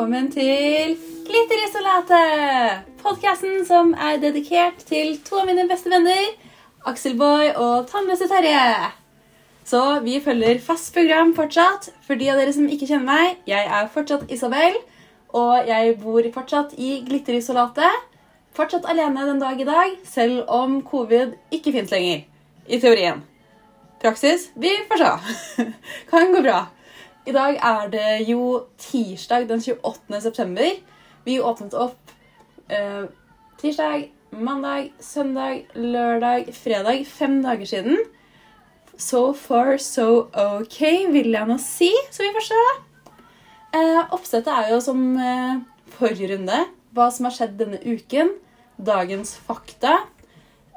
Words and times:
velkommen 0.00 0.30
til 0.32 0.94
Glitterisolatet! 1.28 2.86
Podkasten 3.02 3.66
som 3.68 3.90
er 3.92 4.14
dedikert 4.16 4.78
til 4.88 5.18
to 5.26 5.42
av 5.42 5.50
mine 5.50 5.66
beste 5.68 5.92
venner, 5.92 6.30
Akselboy 6.88 7.50
og 7.50 7.84
Tannløse 7.90 8.24
Terje. 8.30 8.62
Så 9.68 9.82
vi 10.00 10.16
følger 10.24 10.62
fast 10.64 10.94
program 10.96 11.34
fortsatt. 11.36 11.90
For 12.06 12.16
de 12.16 12.30
av 12.32 12.40
dere 12.40 12.56
som 12.56 12.70
ikke 12.72 12.88
kjenner 12.88 13.10
meg, 13.10 13.44
jeg 13.44 13.68
er 13.68 13.92
fortsatt 13.92 14.32
Isabel. 14.32 14.80
Og 15.36 15.68
jeg 15.68 15.98
bor 16.00 16.32
fortsatt 16.32 16.72
i 16.80 17.04
Glitterisolatet. 17.04 18.08
Fortsatt 18.56 18.88
alene 18.88 19.28
den 19.28 19.44
dag 19.44 19.60
i 19.60 19.68
dag, 19.68 20.00
selv 20.08 20.48
om 20.48 20.80
covid 20.80 21.36
ikke 21.52 21.76
fins 21.76 21.92
lenger. 21.92 22.24
I 22.72 22.80
teorien. 22.80 23.20
Praksis? 24.00 24.48
Vi 24.56 24.78
får 24.88 25.04
se. 25.04 25.70
kan 26.14 26.32
gå 26.32 26.48
bra. 26.48 26.70
I 27.30 27.32
dag 27.32 27.60
er 27.62 27.90
det 27.92 28.06
jo 28.26 28.64
tirsdag 28.80 29.44
den 29.46 29.60
28. 29.62 30.18
september. 30.24 30.70
Vi 31.22 31.36
åpnet 31.38 31.76
opp 31.78 32.10
eh, 32.66 33.04
tirsdag, 33.60 34.08
mandag, 34.34 34.88
søndag, 34.98 35.60
lørdag, 35.78 36.48
fredag. 36.56 37.04
Fem 37.06 37.36
dager 37.44 37.70
siden. 37.70 38.00
So 38.98 39.30
far, 39.32 39.76
so 39.78 40.26
ok, 40.34 40.80
vil 41.14 41.30
jeg 41.30 41.46
nå 41.46 41.58
si. 41.62 41.92
Skal 42.10 42.26
vi 42.26 42.34
får 42.40 42.48
se. 42.48 42.64
Eh, 43.78 44.00
oppsettet 44.10 44.50
er 44.50 44.74
jo 44.74 44.80
som 44.82 45.04
eh, 45.14 45.62
forrige 46.00 46.32
runde. 46.32 46.64
Hva 46.90 47.12
som 47.14 47.30
har 47.30 47.36
skjedd 47.36 47.54
denne 47.62 47.78
uken. 47.84 48.34
Dagens 48.74 49.36
fakta. 49.46 50.00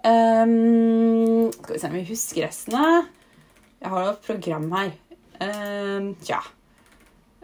Um, 0.05 1.49
skal 1.49 1.73
vi 1.73 1.81
se 1.81 1.90
om 1.90 1.98
vi 1.98 2.09
husker 2.13 2.45
resten. 2.45 2.77
Jeg 3.81 3.90
har 3.90 4.12
et 4.12 4.27
program 4.29 4.70
her. 4.77 4.93
Uh, 5.41 6.13
tja. 6.23 6.39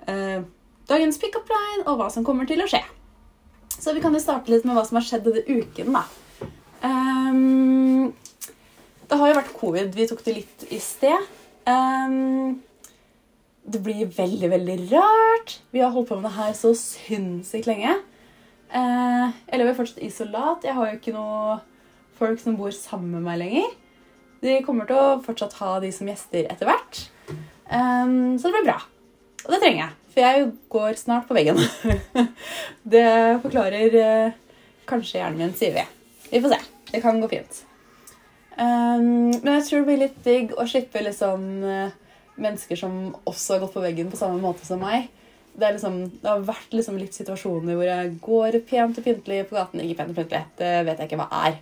Uh, 0.06 0.46
dagens 0.90 1.20
pickup 1.22 1.50
line 1.50 1.86
og 1.86 2.00
hva 2.00 2.10
som 2.14 2.26
kommer 2.28 2.50
til 2.50 2.64
å 2.64 2.70
skje. 2.70 2.82
Så 3.80 3.94
vi 3.96 4.02
kan 4.04 4.16
jo 4.16 4.22
starte 4.22 4.52
litt 4.52 4.66
med 4.68 4.76
hva 4.76 4.84
som 4.88 5.00
har 5.00 5.06
skjedd 5.08 5.28
denne 5.28 5.46
uken, 5.48 5.96
da. 5.96 6.04
Um, 6.84 8.12
det 9.10 9.18
har 9.18 9.32
jo 9.32 9.38
vært 9.40 9.54
covid. 9.58 9.94
Vi 9.96 10.08
tok 10.10 10.24
det 10.26 10.36
litt 10.42 10.66
i 10.70 10.80
sted. 10.84 11.30
Um, 11.70 12.60
det 13.70 13.82
blir 13.86 14.10
veldig, 14.16 14.50
veldig 14.52 14.78
rart. 14.92 15.60
Vi 15.72 15.82
har 15.84 15.94
holdt 15.94 16.10
på 16.10 16.18
med 16.20 16.30
det 16.30 16.38
her 16.38 16.56
så 16.58 16.74
sinnssykt 16.78 17.70
lenge. 17.70 17.96
Uh, 18.70 19.30
jeg 19.50 19.62
lever 19.62 19.78
fortsatt 19.78 20.04
isolat. 20.06 20.66
Jeg 20.66 20.78
har 20.78 20.90
jo 20.90 21.00
ikke 21.00 21.16
noe 21.16 21.60
folk 22.20 22.42
som 22.42 22.58
bor 22.60 22.74
sammen 22.76 23.16
med 23.18 23.26
meg 23.26 23.40
lenger. 23.44 23.72
De 24.44 24.60
kommer 24.66 24.88
til 24.88 25.00
å 25.00 25.22
fortsatt 25.24 25.58
ha 25.60 25.78
de 25.84 25.92
som 25.96 26.10
gjester 26.10 26.48
etter 26.48 26.70
hvert. 26.70 27.02
Um, 27.70 28.40
så 28.40 28.50
det 28.50 28.58
blir 28.58 28.68
bra. 28.72 28.80
Og 29.46 29.54
det 29.54 29.62
trenger 29.62 29.82
jeg, 29.84 29.96
for 30.14 30.26
jeg 30.26 30.52
går 30.74 31.00
snart 31.00 31.28
på 31.30 31.38
veggen. 31.38 31.60
det 32.96 33.08
forklarer 33.46 33.98
uh, 34.02 34.38
kanskje 34.90 35.22
hjernen 35.22 35.44
min, 35.44 35.56
sier 35.58 35.78
vi. 35.78 35.86
Vi 36.32 36.42
får 36.42 36.56
se. 36.56 36.62
Det 36.90 37.02
kan 37.04 37.22
gå 37.22 37.30
fint. 37.30 37.62
Um, 38.58 39.30
men 39.38 39.54
jeg 39.60 39.68
tror 39.68 39.84
det 39.84 39.88
blir 39.88 40.02
litt 40.02 40.20
digg 40.26 40.58
å 40.58 40.66
slippe 40.68 41.04
liksom 41.06 41.46
uh, 41.64 41.94
mennesker 42.42 42.80
som 42.80 42.98
også 43.30 43.56
har 43.56 43.64
gått 43.64 43.78
på 43.78 43.86
veggen 43.86 44.10
på 44.12 44.20
samme 44.20 44.42
måte 44.42 44.66
som 44.68 44.82
meg. 44.82 45.08
Det, 45.54 45.70
liksom, 45.76 46.02
det 46.22 46.30
har 46.30 46.44
vært 46.48 46.74
liksom 46.74 46.98
litt 47.00 47.16
situasjoner 47.16 47.76
hvor 47.76 47.88
jeg 47.88 48.14
går 48.24 48.60
pent 48.68 49.00
og 49.00 49.06
pyntelig 49.06 49.44
på 49.50 49.58
gaten. 49.58 49.84
Ikke 49.84 50.02
pent 50.02 50.14
og 50.14 50.22
pyntelig, 50.22 50.46
det 50.60 50.74
vet 50.88 51.02
jeg 51.02 51.12
ikke 51.12 51.22
hva 51.22 51.30
er. 51.48 51.60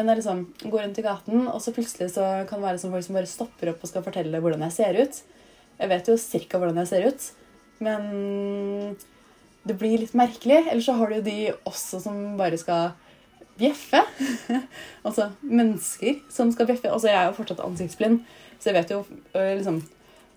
Men 0.00 0.14
jeg 0.14 0.22
liksom 0.22 0.70
går 0.72 0.86
rundt 0.86 0.98
i 0.98 1.04
gaten, 1.04 1.42
og 1.50 1.60
så 1.60 1.74
plutselig 1.76 2.06
så 2.14 2.24
kan 2.48 2.62
det 2.62 2.70
være 2.70 2.80
som 2.80 2.94
folk 2.94 3.04
som 3.04 3.16
bare 3.18 3.28
stopper 3.28 3.72
opp 3.74 3.82
og 3.84 3.90
skal 3.90 4.04
fortelle 4.06 4.40
hvordan 4.40 4.64
jeg 4.64 4.76
ser 4.78 4.96
ut. 4.96 5.18
Jeg 5.76 5.90
vet 5.92 6.08
jo 6.08 6.16
cirka 6.20 6.60
hvordan 6.60 6.80
jeg 6.80 6.88
ser 6.88 7.08
ut, 7.10 7.26
men 7.84 8.06
det 9.68 9.76
blir 9.76 10.00
litt 10.00 10.16
merkelig. 10.16 10.62
Eller 10.70 10.80
så 10.84 10.96
har 10.96 11.10
du 11.10 11.18
jo 11.18 11.26
de 11.28 11.36
også 11.68 12.00
som 12.00 12.16
bare 12.40 12.56
skal 12.60 12.94
bjeffe. 13.60 14.00
altså 15.06 15.30
mennesker 15.44 16.24
som 16.32 16.52
skal 16.54 16.72
bjeffe. 16.72 16.88
Altså 16.88 17.12
Jeg 17.12 17.20
er 17.20 17.28
jo 17.28 17.36
fortsatt 17.36 17.64
ansiktsblind, 17.64 18.22
så 18.56 18.70
jeg 18.70 18.78
vet 18.80 18.96
jo 18.96 19.04
øh, 19.04 19.52
liksom 19.60 19.82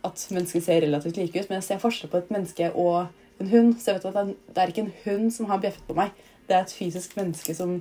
at 0.03 0.27
mennesker 0.35 0.59
ser 0.67 0.83
relativt 0.83 1.17
like 1.17 1.39
ut. 1.39 1.49
Men 1.49 1.61
jeg 1.61 1.69
ser 1.69 1.83
forskjell 1.83 2.11
på 2.11 2.19
et 2.19 2.35
menneske 2.35 2.71
og 2.75 3.05
en 3.39 3.51
hund, 3.55 3.75
så 3.79 3.93
jeg 3.93 4.01
vet 4.01 4.11
at 4.11 4.35
det 4.51 4.63
er 4.63 4.75
ikke 4.75 4.87
en 4.89 4.95
hund 5.05 5.31
som 5.31 5.47
har 5.47 5.63
bjeffet 5.63 5.87
på 5.87 5.95
meg. 5.95 6.11
Det 6.47 6.55
er 6.57 6.65
et 6.65 6.75
fysisk 6.75 7.15
menneske 7.15 7.55
som 7.55 7.77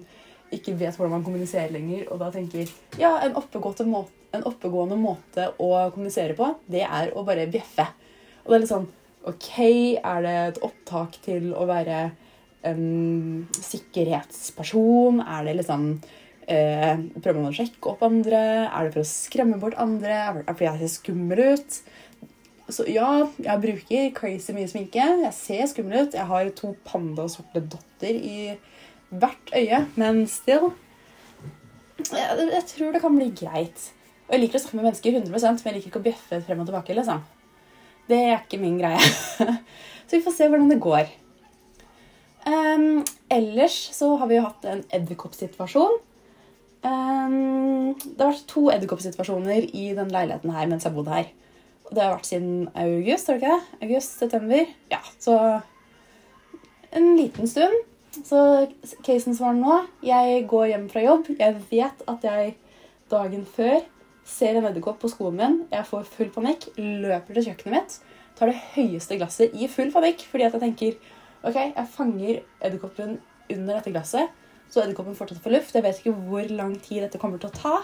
ikke 0.52 0.74
vet 0.78 0.96
hvordan 0.98 1.16
man 1.18 1.26
kommuniserer 1.26 1.72
lenger, 1.74 2.06
og 2.12 2.20
da 2.22 2.30
tenker 2.34 2.70
ja, 3.00 3.14
en 3.24 3.36
oppegående, 3.38 3.86
måte, 3.88 4.14
en 4.36 4.46
oppegående 4.48 4.98
måte 5.00 5.50
å 5.62 5.70
kommunisere 5.94 6.36
på, 6.38 6.50
det 6.72 6.84
er 6.86 7.12
å 7.16 7.24
bare 7.26 7.48
bjeffe. 7.50 7.88
Og 8.42 8.50
det 8.50 8.58
er 8.58 8.64
litt 8.64 8.72
sånn 8.72 8.90
OK, 9.30 9.52
er 10.02 10.24
det 10.24 10.34
et 10.48 10.60
opptak 10.66 11.20
til 11.22 11.52
å 11.54 11.66
være 11.68 12.08
en 12.66 13.46
sikkerhetsperson? 13.54 15.20
Er 15.22 15.46
det 15.46 15.56
liksom 15.60 15.86
eh, 16.50 16.96
Prøver 17.18 17.38
man 17.38 17.52
å 17.52 17.56
sjekke 17.56 17.92
opp 17.92 18.02
andre? 18.06 18.40
Er 18.66 18.88
det 18.88 18.96
for 18.96 19.04
å 19.04 19.10
skremme 19.12 19.60
bort 19.62 19.78
andre? 19.82 20.16
Er 20.24 20.40
det 20.40 20.56
fordi 20.56 20.68
jeg 20.68 20.82
ser 20.82 20.94
skummel 20.96 21.44
ut? 21.54 21.78
Så 22.72 22.86
ja, 22.88 23.08
jeg 23.42 23.62
bruker 23.62 24.12
crazy 24.16 24.54
mye 24.56 24.70
sminke. 24.70 25.06
Jeg 25.26 25.34
ser 25.36 25.64
skummel 25.70 26.06
ut. 26.06 26.16
Jeg 26.16 26.28
har 26.30 26.52
to 26.58 26.72
panda 26.86 27.28
sorte 27.30 27.62
dotter 27.62 28.16
i 28.16 28.54
hvert 29.12 29.52
øye, 29.56 29.84
men 30.00 30.24
still 30.30 30.72
jeg, 32.10 32.48
jeg, 32.50 32.64
tror 32.70 32.94
det 32.94 33.02
kan 33.02 33.16
bli 33.16 33.28
greit. 33.36 33.88
Og 34.26 34.34
jeg 34.34 34.42
liker 34.42 34.58
å 34.58 34.62
snakke 34.62 34.78
med 34.78 34.86
mennesker 34.88 35.18
100% 35.20 35.62
men 35.62 35.68
jeg 35.68 35.76
liker 35.76 35.90
ikke 35.90 36.00
å 36.00 36.06
bjeffe 36.06 36.38
frem 36.46 36.62
og 36.62 36.68
tilbake. 36.68 36.96
liksom. 36.96 37.20
Det 38.08 38.18
er 38.18 38.38
ikke 38.40 38.60
min 38.62 38.78
greie. 38.80 39.02
så 40.06 40.16
vi 40.16 40.22
får 40.24 40.36
se 40.36 40.48
hvordan 40.48 40.72
det 40.72 40.80
går. 40.82 41.12
Um, 42.42 43.04
ellers 43.30 43.76
så 43.94 44.16
har 44.18 44.30
vi 44.30 44.38
jo 44.38 44.46
hatt 44.48 44.66
en 44.66 44.82
edderkoppsituasjon. 44.90 46.00
Um, 46.82 47.92
det 48.02 48.18
har 48.18 48.32
vært 48.32 48.48
to 48.50 48.66
edderkoppsituasjoner 48.74 49.68
i 49.70 49.92
den 49.94 50.10
leiligheten 50.10 50.50
her 50.50 50.66
mens 50.70 50.88
jeg 50.88 50.96
bodde 50.96 51.14
her. 51.14 51.30
Og 51.86 51.94
det 51.94 52.02
har 52.02 52.16
vært 52.16 52.30
siden 52.30 52.66
august, 52.72 53.28
har 53.28 53.38
det 53.38 53.44
ikke 53.44 53.54
det? 53.54 53.86
August-september. 53.86 54.74
Ja, 54.90 55.02
så 55.22 55.38
en 56.92 57.14
liten 57.20 57.46
stund. 57.48 57.91
Så 58.12 58.68
casen 59.06 59.32
som 59.32 59.46
var 59.46 59.56
nå 59.56 59.76
Jeg 60.04 60.44
går 60.50 60.66
hjem 60.74 60.88
fra 60.92 61.04
jobb. 61.04 61.30
Jeg 61.38 61.56
vet 61.70 62.04
at 62.12 62.26
jeg 62.28 62.54
dagen 63.12 63.46
før 63.48 63.80
ser 64.28 64.58
en 64.58 64.68
edderkopp 64.68 65.00
på 65.02 65.10
skoen 65.12 65.38
min. 65.38 65.56
Jeg 65.72 65.88
får 65.88 66.04
full 66.12 66.30
panikk, 66.34 66.68
løper 66.76 67.38
til 67.38 67.48
kjøkkenet 67.48 67.74
mitt, 67.74 67.96
tar 68.38 68.52
det 68.52 68.60
høyeste 68.74 69.18
glasset 69.20 69.56
i 69.56 69.68
full 69.70 69.90
panikk 69.94 70.22
fordi 70.30 70.46
at 70.46 70.54
jeg 70.56 70.62
tenker 70.62 70.94
ok, 71.42 71.56
jeg 71.56 71.88
fanger 71.96 72.38
edderkoppen 72.62 73.16
under 73.52 73.78
dette 73.78 73.92
glasset, 73.92 74.30
så 74.70 74.84
edderkoppen 74.84 75.16
fortsatt 75.18 75.42
får 75.42 75.56
luft. 75.56 75.74
Jeg 75.74 75.84
vet 75.84 75.98
ikke 76.00 76.14
hvor 76.28 76.52
lang 76.52 76.76
tid 76.84 77.02
dette 77.04 77.20
kommer 77.20 77.40
til 77.42 77.50
å 77.50 77.56
ta. 77.56 77.74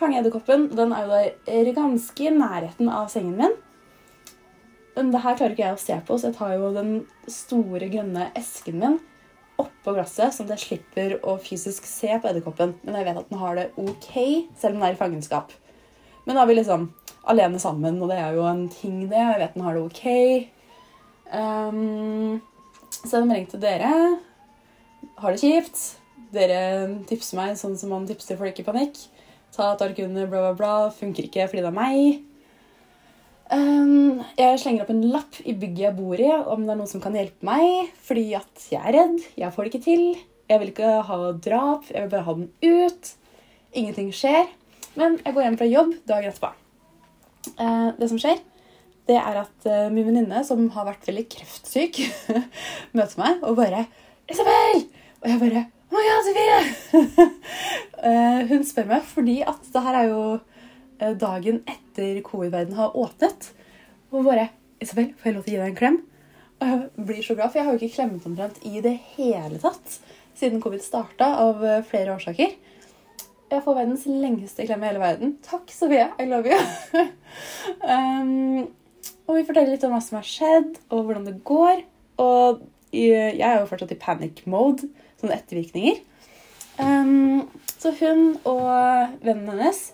Fanger 0.00 0.20
edderkoppen. 0.20 0.66
Den 0.74 0.92
er 0.96 1.06
jo 1.06 1.20
der 1.46 1.76
ganske 1.76 2.26
i 2.26 2.34
nærheten 2.34 2.90
av 2.90 3.12
sengen 3.12 3.38
min. 3.38 3.54
Men 4.94 5.10
det 5.10 5.24
her 5.24 5.36
klarer 5.38 5.56
ikke 5.56 5.66
jeg 5.66 5.76
å 5.76 5.82
se 5.82 5.96
på, 6.06 6.16
så 6.18 6.30
jeg 6.30 6.38
tar 6.38 6.54
jo 6.54 6.70
den 6.74 6.94
store, 7.30 7.90
grønne 7.90 8.28
esken 8.38 8.78
min 8.78 9.00
oppå 9.60 9.94
glasset, 9.94 10.34
sånn 10.34 10.48
at 10.48 10.56
jeg 10.56 10.64
slipper 10.64 11.16
å 11.26 11.36
fysisk 11.42 11.86
se 11.86 12.10
på 12.10 12.30
edderkoppen. 12.30 12.74
Men 12.82 12.98
jeg 12.98 13.06
vet 13.08 13.20
at 13.20 13.30
den 13.30 13.40
har 13.42 13.58
det 13.58 13.68
ok, 13.78 14.10
selv 14.58 14.74
om 14.74 14.80
den 14.80 14.86
er 14.88 14.96
i 14.96 14.98
fangenskap. 14.98 15.54
Men 16.24 16.36
da 16.36 16.42
er 16.42 16.50
vi 16.50 16.58
liksom 16.58 16.88
alene 17.30 17.60
sammen, 17.62 18.00
og 18.02 18.10
det 18.10 18.18
er 18.20 18.36
jo 18.36 18.46
en 18.48 18.66
ting, 18.72 19.04
det. 19.10 19.20
Jeg 19.20 19.42
vet 19.42 19.56
den 19.56 19.66
har 19.66 19.76
det 19.76 19.84
ok. 19.84 20.04
Um, 21.34 22.40
så 23.04 23.20
jeg 23.20 23.28
melding 23.28 23.50
til 23.52 23.62
dere. 23.62 23.92
Har 25.20 25.34
det 25.34 25.42
kjipt. 25.42 25.84
Dere 26.34 26.60
tipser 27.06 27.38
meg 27.38 27.58
sånn 27.60 27.76
som 27.78 27.92
man 27.94 28.08
tipser 28.08 28.38
folk 28.40 28.58
i 28.58 28.66
panikk. 28.66 28.98
Ta 29.54 29.74
Tarkuner, 29.78 30.26
bla, 30.26 30.48
bla, 30.48 30.54
bla. 30.58 30.74
Funker 30.94 31.28
ikke 31.28 31.46
fordi 31.50 31.62
det 31.62 31.70
er 31.70 31.76
meg. 31.76 32.33
Um, 33.52 34.22
jeg 34.38 34.56
slenger 34.62 34.86
opp 34.86 34.92
en 34.94 35.02
lapp 35.12 35.36
i 35.44 35.52
bygget 35.52 35.82
jeg 35.84 35.96
bor 35.98 36.20
i, 36.20 36.30
om 36.32 36.62
det 36.64 36.72
er 36.72 36.78
noen 36.78 36.88
som 36.90 37.02
kan 37.04 37.16
hjelpe 37.16 37.44
meg. 37.44 37.90
Fordi 38.06 38.24
at 38.38 38.68
jeg 38.72 38.80
er 38.80 38.96
redd. 38.96 39.20
Jeg 39.40 39.52
får 39.54 39.66
det 39.66 39.72
ikke 39.72 39.84
til. 39.84 40.04
Jeg 40.48 40.60
vil 40.60 40.72
ikke 40.72 40.94
ha 41.08 41.18
drap. 41.44 41.90
Jeg 41.90 42.04
vil 42.04 42.12
bare 42.14 42.26
ha 42.28 42.36
den 42.38 42.48
ut. 42.64 43.12
Ingenting 43.74 44.10
skjer. 44.16 44.48
Men 44.94 45.18
jeg 45.20 45.36
går 45.36 45.48
hjem 45.48 45.60
fra 45.60 45.70
jobb 45.70 45.94
dagen 46.08 46.32
etterpå. 46.32 46.52
Uh, 47.58 47.92
det 47.98 48.08
som 48.08 48.20
skjer, 48.20 48.38
det 49.10 49.18
er 49.20 49.42
at 49.42 49.66
uh, 49.68 49.92
min 49.92 50.06
venninne, 50.06 50.40
som 50.48 50.62
har 50.72 50.86
vært 50.88 51.04
veldig 51.10 51.26
kreftsyk, 51.34 51.98
møter 52.96 53.20
meg 53.20 53.42
og 53.44 53.58
bare 53.58 53.84
'Isabel!' 54.24 54.86
Og 55.20 55.28
jeg 55.28 55.40
bare 55.42 55.64
'Å 55.92 55.98
oh, 55.98 56.06
ja, 56.06 56.14
Sofie!' 56.24 57.26
uh, 58.00 58.40
hun 58.50 58.64
spør 58.64 58.88
meg 58.94 59.04
fordi 59.04 59.42
at 59.44 59.68
det 59.74 59.82
her 59.84 59.98
er 59.98 60.08
jo 60.08 60.22
Eh, 60.32 60.53
dagen 60.98 61.62
etter 61.66 62.20
covid-verdenen 62.26 62.78
har 62.78 62.96
åpnet. 62.96 63.50
Og 64.12 64.24
bare 64.24 64.48
'Isabel, 64.80 65.14
får 65.18 65.30
jeg 65.30 65.34
lov 65.34 65.44
til 65.44 65.52
å 65.52 65.54
gi 65.54 65.62
deg 65.62 65.70
en 65.70 65.80
klem?' 65.80 66.02
Og 66.60 66.68
jeg 66.68 67.06
blir 67.06 67.22
så 67.22 67.34
glad, 67.34 67.50
for 67.50 67.58
jeg 67.58 67.66
har 67.66 67.72
jo 67.74 67.80
ikke 67.82 67.96
klemmet 67.96 68.26
omtrent 68.26 68.60
i 68.64 68.80
det 68.80 68.94
hele 69.16 69.58
tatt 69.58 69.98
siden 70.38 70.62
covid 70.62 70.82
starta, 70.82 71.26
av 71.42 71.64
eh, 71.64 71.82
flere 71.86 72.14
årsaker. 72.14 72.54
Jeg 73.50 73.62
får 73.62 73.76
verdens 73.76 74.06
lengste 74.08 74.66
klem 74.66 74.82
i 74.82 74.88
hele 74.88 75.02
verden. 75.02 75.36
Takk, 75.44 75.70
Sofie. 75.70 76.08
I 76.18 76.26
love 76.26 76.50
you. 76.50 76.58
um, 77.94 78.64
og 79.28 79.36
vi 79.38 79.44
forteller 79.46 79.74
litt 79.74 79.84
om 79.86 79.94
hva 79.94 80.00
som 80.02 80.18
har 80.18 80.26
skjedd, 80.26 80.78
og 80.90 81.04
hvordan 81.04 81.28
det 81.28 81.36
går. 81.46 81.84
Og 82.22 82.64
jeg 82.94 83.42
er 83.42 83.60
jo 83.60 83.68
fortsatt 83.70 83.94
i 83.94 84.00
panic 84.00 84.42
mode, 84.50 84.88
sånne 85.20 85.38
ettervirkninger. 85.38 86.00
Um, 86.78 87.44
så 87.78 87.92
hun 88.00 88.34
og 88.48 88.64
vennen 89.22 89.50
hennes 89.52 89.84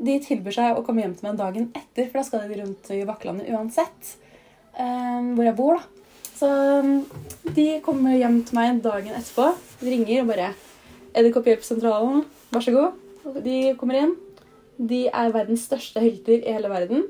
de 0.00 0.16
tilbyr 0.24 0.56
seg 0.56 0.78
å 0.78 0.84
komme 0.86 1.04
hjem 1.04 1.14
til 1.18 1.28
meg 1.28 1.38
dagen 1.40 1.68
etter, 1.76 2.08
for 2.08 2.20
da 2.20 2.26
skal 2.26 2.48
de 2.48 2.60
rundt 2.62 2.90
i 2.94 3.02
Bakklandet 3.08 3.50
uansett 3.52 4.14
um, 4.78 5.34
hvor 5.36 5.44
jeg 5.46 5.56
bor. 5.58 5.80
da. 5.80 6.00
Så 6.40 6.48
um, 6.80 6.92
de 7.56 7.66
kommer 7.84 8.16
hjem 8.16 8.40
til 8.48 8.56
meg 8.56 8.80
dagen 8.84 9.12
etterpå. 9.16 9.52
De 9.82 9.92
ringer 9.92 10.22
og 10.22 10.32
bare 10.32 10.50
'Edderkopphjelpsentralen, 11.10 12.24
vær 12.54 12.64
så 12.64 12.74
god'. 12.74 12.98
De 13.44 13.74
kommer 13.76 13.98
inn. 14.00 14.12
De 14.80 15.06
er 15.08 15.32
verdens 15.34 15.66
største 15.68 16.00
helter 16.00 16.38
i 16.38 16.54
hele 16.54 16.70
verden. 16.72 17.04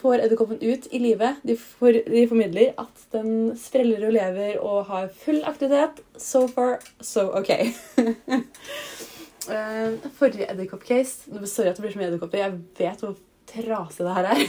Får 0.00 0.24
edderkoppen 0.24 0.58
ut 0.58 0.88
i 0.90 0.98
live. 0.98 1.36
De, 1.46 1.54
for, 1.56 1.94
de 1.94 2.26
formidler 2.28 2.72
at 2.80 3.04
den 3.14 3.54
spreller 3.60 4.08
og 4.08 4.16
lever 4.16 4.58
og 4.58 4.88
har 4.90 5.12
full 5.22 5.44
aktivitet. 5.46 6.02
So 6.18 6.48
far, 6.50 6.80
so 7.00 7.28
ok. 7.38 7.52
Uh, 9.44 9.98
forrige 10.16 10.46
edderkoppcase 10.48 11.28
Sorry 11.44 11.68
at 11.68 11.76
det 11.76 11.84
blir 11.84 11.92
så 11.92 12.00
mye 12.00 12.08
edderkopper. 12.08 12.40
Jeg 12.40 12.58
vet 12.78 13.04
hvor 13.04 13.16
trasig 13.50 14.06
det 14.06 14.14
her 14.16 14.30
er. 14.30 14.42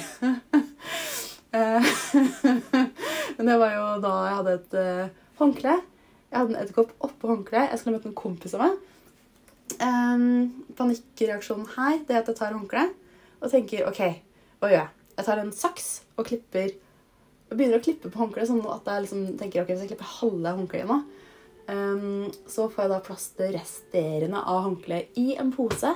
uh, 1.55 1.93
men 3.37 3.49
det 3.49 3.59
var 3.59 3.75
jo 3.75 3.85
da 4.03 4.13
jeg 4.25 4.37
hadde 4.39 4.57
et 4.59 4.77
uh, 4.79 5.23
håndkle. 5.41 5.77
Jeg 6.31 6.39
hadde 6.39 6.55
en 6.55 6.61
edderkopp 6.61 6.93
oppå 7.07 7.31
håndkleet. 7.31 7.71
Jeg 7.71 7.81
skulle 7.81 7.97
møte 7.97 8.11
en 8.11 8.17
kompis 8.17 8.55
av 8.57 8.65
meg. 8.65 8.79
Um, 9.81 10.65
panikkreaksjonen 10.77 11.67
her 11.73 11.99
det 12.05 12.13
er 12.13 12.21
at 12.21 12.27
jeg 12.29 12.37
tar 12.37 12.53
håndkleet 12.53 12.91
og 13.41 13.49
tenker 13.51 13.87
OK, 13.89 14.01
hva 14.61 14.69
gjør 14.69 14.81
jeg? 14.83 14.91
Jeg 15.15 15.27
tar 15.27 15.41
en 15.41 15.53
saks 15.55 15.87
og 16.15 16.27
klipper 16.27 16.73
og 17.49 17.55
begynner 17.57 17.79
å 17.79 17.83
klippe 17.83 18.11
på 18.11 18.19
håndkleet 18.21 18.49
sånn 18.49 18.61
at 18.71 18.87
jeg 18.89 19.05
liksom 19.05 19.23
tenker 19.39 19.63
ok, 19.63 19.71
hvis 19.71 19.83
jeg 19.85 19.91
klipper 19.91 20.11
halve 20.19 20.53
håndkleet 20.59 20.89
nå, 20.89 20.99
Um, 21.65 22.29
så 22.47 22.67
får 22.69 22.85
jeg 22.85 22.91
da 22.91 22.99
plass 23.05 23.29
til 23.37 23.55
resterende 23.55 24.41
av 24.41 24.67
håndkleet 24.67 25.17
i 25.17 25.33
en 25.41 25.49
pose. 25.53 25.95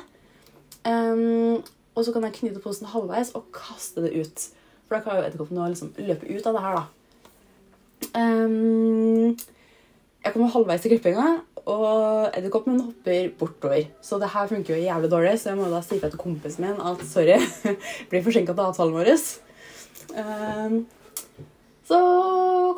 Um, 0.81 1.60
og 1.94 2.06
så 2.06 2.13
kan 2.16 2.25
jeg 2.25 2.38
knyte 2.39 2.63
posen 2.63 2.89
halvveis 2.89 3.36
og 3.38 3.51
kaste 3.54 4.01
det 4.06 4.16
ut. 4.18 4.48
For 4.88 4.98
da 4.98 5.04
kan 5.06 5.19
jo 5.19 5.27
edderkoppen 5.27 5.62
liksom 5.62 5.94
løpe 6.01 6.30
ut 6.30 6.50
av 6.50 6.57
det 6.57 6.63
her, 6.66 6.80
da. 6.80 6.86
Um, 8.18 9.38
jeg 10.24 10.33
kommer 10.33 10.51
halvveis 10.56 10.81
til 10.81 10.95
klippinga, 10.95 11.27
og 11.69 12.33
edderkoppen 12.33 12.81
hopper 12.81 13.30
bortover. 13.38 13.86
Så 14.01 14.18
det 14.19 14.31
her 14.33 14.50
funker 14.50 14.75
jo 14.75 14.81
jævlig 14.88 15.12
dårlig, 15.12 15.38
så 15.39 15.51
jeg 15.51 15.60
må 15.62 15.69
da 15.69 15.83
si 15.86 16.01
til 16.01 16.18
kompisen 16.18 16.65
min 16.65 16.81
at 16.81 17.06
sorry, 17.06 17.38
blir 18.10 18.25
forsinka 18.25 18.56
til 18.56 18.65
avtalen 18.65 18.98
vår. 18.98 19.13
Um, 20.18 20.80
så 21.86 22.00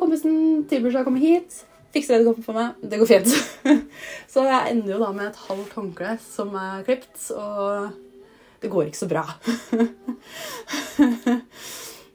kompisen 0.00 0.66
tilbyr 0.68 0.92
seg 0.92 1.06
å 1.06 1.08
komme 1.08 1.22
hit 1.22 1.62
fikser 1.92 2.18
edderkoppen 2.18 2.46
for 2.46 2.58
meg. 2.58 2.80
Det 2.82 3.00
går 3.00 3.10
fint. 3.10 3.30
så 4.32 4.46
jeg 4.48 4.72
ender 4.72 4.94
jo 4.94 5.02
da 5.02 5.12
med 5.16 5.30
et 5.30 5.44
halvt 5.48 5.76
håndkle 5.78 6.16
som 6.24 6.56
er 6.58 6.84
klipt, 6.88 7.30
og 7.36 7.92
det 8.62 8.72
går 8.72 8.90
ikke 8.90 9.02
så 9.02 9.10
bra. 9.10 9.24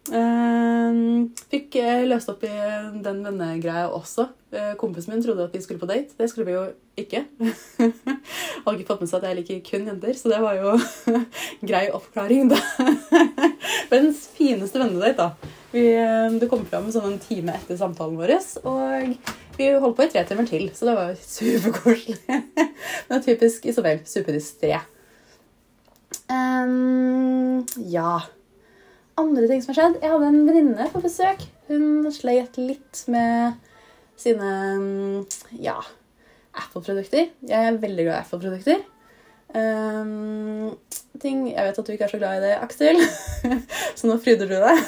Ehm, 0.08 1.34
fikk 1.52 1.76
eh, 1.82 2.06
løst 2.08 2.30
opp 2.32 2.44
i 2.48 2.52
den 3.04 3.18
vennegreia 3.26 3.88
også. 3.92 4.30
Eh, 4.56 4.74
kompisen 4.80 5.12
min 5.14 5.24
trodde 5.24 5.48
at 5.48 5.56
vi 5.56 5.62
skulle 5.64 5.82
på 5.82 5.90
date. 5.90 6.16
Det 6.16 6.30
skulle 6.32 6.48
vi 6.48 6.56
jo 6.56 6.64
ikke. 7.00 7.26
Hadde 8.64 8.76
ikke 8.78 8.88
fått 8.88 9.04
med 9.04 9.12
seg 9.12 9.20
at 9.20 9.28
jeg 9.28 9.40
liker 9.42 9.64
kun 9.68 9.90
jenter, 9.92 10.16
så 10.16 10.32
det 10.32 10.40
var 10.44 10.60
jo 10.62 10.78
grei 11.70 11.88
oppklaring. 11.92 12.54
da. 12.54 12.62
Verdens 13.92 14.24
fineste 14.38 14.80
vennedate, 14.80 15.18
da. 15.26 15.52
Vi, 15.74 15.84
eh, 15.92 16.40
det 16.40 16.48
kom 16.52 16.64
fram 16.70 16.88
sånn 16.94 17.12
en 17.12 17.20
time 17.22 17.58
etter 17.60 17.80
samtalen 17.80 18.16
vår, 18.20 18.38
og 18.64 19.36
vi 19.58 19.72
holdt 19.74 19.98
på 19.98 20.06
i 20.06 20.12
tre 20.12 20.24
timer 20.28 20.48
til, 20.50 20.70
så 20.76 20.90
det 20.90 20.96
var 20.98 21.18
superkoselig. 21.22 22.18
Men 23.10 23.24
typisk 23.26 23.66
Isabel. 23.66 24.02
Superdistré. 24.08 24.78
Um, 26.32 27.64
ja 27.92 28.20
Andre 29.18 29.48
ting 29.50 29.64
som 29.64 29.74
har 29.74 29.78
skjedd. 29.80 29.96
Jeg 30.04 30.14
hadde 30.14 30.28
en 30.30 30.44
venninne 30.46 30.90
på 30.94 31.02
besøk. 31.02 31.42
Hun 31.68 32.06
sleit 32.14 32.60
litt 32.62 33.02
med 33.12 33.58
sine 34.18 34.52
ja, 35.58 35.80
Apple-produkter. 36.54 37.32
Jeg 37.50 37.72
er 37.72 37.80
veldig 37.82 38.06
glad 38.06 38.14
i 38.14 38.22
Apple-produkter. 38.22 38.86
Um, 39.56 40.76
ting 41.22 41.46
Jeg 41.48 41.64
vet 41.64 41.78
at 41.80 41.88
du 41.88 41.94
ikke 41.94 42.04
er 42.06 42.12
så 42.12 42.20
glad 42.20 42.38
i 42.38 42.44
det, 42.44 42.56
Aksel, 42.60 43.00
så 43.98 44.10
nå 44.10 44.18
fryder 44.22 44.50
du 44.50 44.58
deg. 44.60 44.82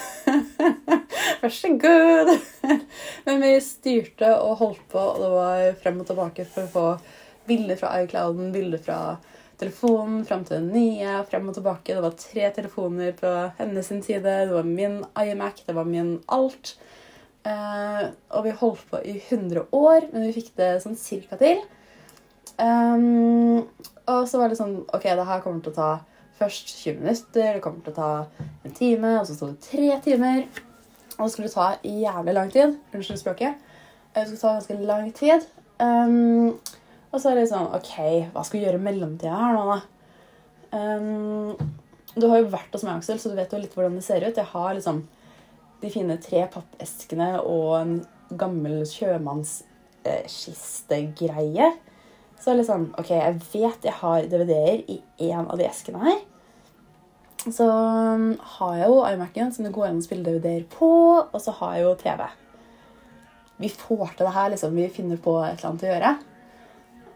Vær 1.42 1.56
så 1.56 1.72
god. 1.80 2.34
Men 3.26 3.42
vi 3.46 3.54
styrte 3.64 4.34
og 4.44 4.60
holdt 4.60 4.84
på, 4.92 5.00
og 5.00 5.24
det 5.24 5.32
var 5.34 5.80
frem 5.82 6.04
og 6.04 6.10
tilbake 6.10 6.46
for 6.50 6.68
å 6.68 6.74
få 6.74 6.86
bilder 7.50 7.80
fra 7.80 7.96
iClouden, 8.04 8.52
bilder 8.54 8.84
fra 8.84 9.00
telefonen, 9.60 10.22
frem 10.28 10.46
til 10.48 10.60
den 10.60 10.70
nye, 10.76 11.18
frem 11.32 11.50
og 11.50 11.58
tilbake. 11.58 11.96
Det 11.96 12.04
var 12.06 12.20
tre 12.20 12.52
telefoner 12.56 13.16
på 13.18 13.34
hennes 13.58 13.90
side. 13.90 14.22
Det 14.24 14.54
var 14.54 14.68
min 14.68 15.02
iMac, 15.20 15.64
det 15.68 15.76
var 15.76 15.90
min 15.90 16.18
alt. 16.32 16.76
Uh, 17.48 18.12
og 18.36 18.46
vi 18.46 18.56
holdt 18.60 18.86
på 18.92 19.00
i 19.08 19.16
100 19.18 19.72
år, 19.76 20.10
men 20.12 20.28
vi 20.28 20.36
fikk 20.36 20.54
det 20.60 20.74
sånn 20.84 21.00
cirka 21.00 21.40
til. 21.40 21.64
Um, 22.60 23.64
og 24.10 24.26
så 24.28 24.42
var 24.42 24.52
det 24.52 24.58
sånn 24.60 24.82
OK, 24.92 25.06
det 25.06 25.28
her 25.30 25.44
kommer 25.44 25.62
til 25.64 25.72
å 25.72 25.78
ta 25.78 25.92
først 26.40 26.72
20 26.82 27.00
minutter, 27.02 27.54
det 27.56 27.62
kommer 27.64 27.82
til 27.84 27.94
å 27.94 28.00
ta 28.00 28.10
en 28.68 28.76
time, 28.76 29.10
og 29.20 29.26
så 29.28 29.34
sto 29.36 29.46
det 29.52 29.60
tre 29.64 29.90
timer. 30.04 30.40
Og 31.18 31.24
det 31.26 31.32
skulle 31.34 31.52
ta 31.52 31.68
jævlig 31.84 32.34
lang 32.36 32.52
tid. 32.52 32.70
Unnskyld 32.96 33.20
språket. 33.20 33.54
Det 34.16 34.26
skulle 34.26 34.42
ta 34.42 34.54
ganske 34.56 34.76
lang 34.88 35.08
tid. 35.16 35.42
Um, 35.80 36.48
og 37.10 37.18
så 37.20 37.30
er 37.32 37.36
det 37.40 37.52
sånn 37.52 37.74
OK, 37.76 37.96
hva 38.34 38.42
skal 38.46 38.60
vi 38.60 38.66
gjøre 38.66 38.80
i 38.80 38.86
mellomtida 38.86 39.36
her 39.36 39.54
nå, 39.56 39.64
da? 39.74 39.80
Um, 40.70 41.54
du 42.16 42.26
har 42.30 42.38
jo 42.42 42.54
vært 42.54 42.74
hos 42.76 42.84
meg, 42.86 42.96
Aksel, 43.00 43.20
så 43.22 43.28
du 43.32 43.36
vet 43.38 43.54
jo 43.54 43.62
litt 43.62 43.76
hvordan 43.76 43.98
det 44.00 44.06
ser 44.06 44.22
ut. 44.26 44.38
Jeg 44.38 44.52
har 44.54 44.70
liksom 44.76 44.98
de 45.80 45.88
fine 45.94 46.16
tre 46.24 46.42
pappeskene 46.52 47.30
og 47.40 47.70
en 47.80 47.94
gammel 48.40 48.76
sjømannskistegreie. 48.88 51.68
Eh, 51.68 51.74
så 52.40 52.56
litt 52.56 52.70
sånn 52.70 52.90
ok, 53.00 53.10
jeg 53.12 53.40
vet 53.54 53.88
jeg 53.88 53.96
har 54.02 54.28
DVD-er 54.32 54.84
i 54.92 55.00
én 55.30 55.46
av 55.46 55.58
de 55.60 55.68
eskene 55.68 56.04
her. 56.04 56.20
Så 57.48 57.66
um, 57.66 58.34
har 58.58 58.76
jeg 58.76 58.90
jo 58.92 59.00
iMac-en 59.08 59.52
som 59.56 59.66
det 59.66 59.74
går 59.76 59.90
an 59.90 60.02
å 60.02 60.06
spille 60.06 60.26
DVD-er 60.28 60.66
på, 60.72 60.90
og 61.24 61.40
så 61.40 61.54
har 61.62 61.78
jeg 61.78 61.86
jo 61.86 61.94
TV. 62.02 62.26
Vi 63.60 63.70
får 63.72 64.16
til 64.16 64.26
det 64.26 64.34
her, 64.36 64.50
liksom. 64.54 64.76
Vi 64.76 64.90
finner 64.92 65.20
på 65.24 65.36
et 65.44 65.60
eller 65.60 65.70
annet 65.70 65.86
å 65.86 65.94
gjøre. 65.94 66.12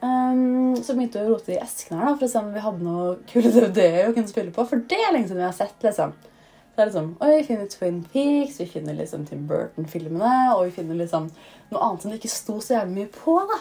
Um, 0.03 0.75
så 0.83 0.95
begynte 0.95 1.21
vi 1.21 1.27
å 1.27 1.35
rote 1.35 1.53
i 1.55 1.59
eskene 1.63 2.01
her 2.01 2.09
da, 2.09 2.15
for 2.17 2.27
å 2.27 2.31
se 2.31 2.39
om 2.39 2.51
vi 2.51 2.63
hadde 2.63 2.87
noe 2.87 3.11
kule 3.29 3.51
DVD-er 3.51 4.09
å 4.09 4.15
kunne 4.15 4.31
spille 4.31 4.55
på. 4.55 4.65
For 4.67 4.83
det 4.91 4.99
er 4.99 5.15
lenge 5.15 5.29
siden 5.29 5.43
vi 5.43 5.47
har 5.47 5.55
sett. 5.55 5.77
liksom. 5.83 6.15
Så 6.15 6.75
det 6.75 6.83
er 6.83 6.89
liksom, 6.89 7.13
Oi, 7.21 7.31
vi 7.37 7.45
finner 7.47 7.69
Twin 7.71 8.01
Peaks, 8.11 8.59
vi 8.59 8.67
finner 8.71 8.95
liksom 8.97 9.27
Tim 9.27 9.45
Burton-filmene, 9.47 10.35
og 10.55 10.65
vi 10.65 10.75
finner 10.79 10.99
liksom 10.99 11.27
noe 11.69 11.83
annet 11.85 12.03
som 12.03 12.11
det 12.11 12.19
ikke 12.19 12.31
sto 12.31 12.57
så 12.63 12.79
jævlig 12.79 12.95
mye 12.97 13.11
på. 13.13 13.37
da. 13.51 13.59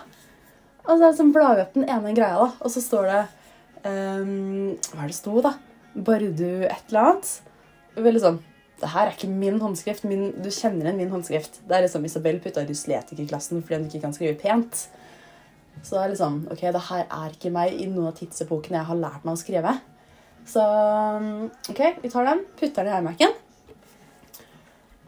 Og 0.82 0.96
så 0.96 1.02
liksom 1.04 1.30
blar 1.34 1.56
vi 1.56 1.64
opp 1.64 1.76
den 1.76 1.86
ene 1.86 2.14
greia, 2.16 2.38
da, 2.40 2.48
og 2.58 2.72
så 2.74 2.82
står 2.82 3.10
det 3.10 3.20
um, 3.86 4.72
Hva 4.90 5.04
er 5.04 5.12
det 5.12 5.18
sto, 5.18 5.36
da? 5.44 5.54
Bardu 5.94 6.64
et 6.66 6.88
eller 6.88 7.02
annet. 7.02 7.30
Veldig 8.00 8.22
sånn 8.22 8.40
Det 8.80 8.90
her 8.94 9.06
er 9.06 9.14
ikke 9.14 9.30
min 9.30 9.60
håndskrift. 9.62 10.06
Min, 10.08 10.30
du 10.42 10.48
kjenner 10.50 10.88
igjen 10.88 10.98
min 11.04 11.12
håndskrift. 11.12 11.60
Det 11.68 11.76
er 11.76 11.86
liksom 11.86 12.08
Isabel 12.08 12.40
putta 12.42 12.64
dysletikerklassen 12.66 13.62
fordi 13.62 13.78
hun 13.78 13.88
ikke 13.90 14.02
kan 14.06 14.16
skrive 14.16 14.38
pent. 14.40 14.86
Så 15.82 15.96
det 15.96 16.02
er 16.02 16.12
liksom 16.14 16.42
Ok, 16.52 16.66
det 16.74 16.84
her 16.88 17.06
er 17.06 17.36
ikke 17.36 17.54
meg 17.54 17.78
i 17.78 17.88
noen 17.90 18.10
av 18.10 18.18
tidsepokene 18.18 18.80
jeg 18.80 18.90
har 18.90 19.02
lært 19.04 19.26
meg 19.26 19.36
å 19.36 19.42
skrive. 19.42 19.76
Så 20.48 20.62
ok, 21.70 21.82
vi 22.02 22.10
tar 22.10 22.26
den, 22.26 22.42
putter 22.58 22.82
den 22.82 22.90
i 22.90 22.98
iMac-en. 22.98 23.36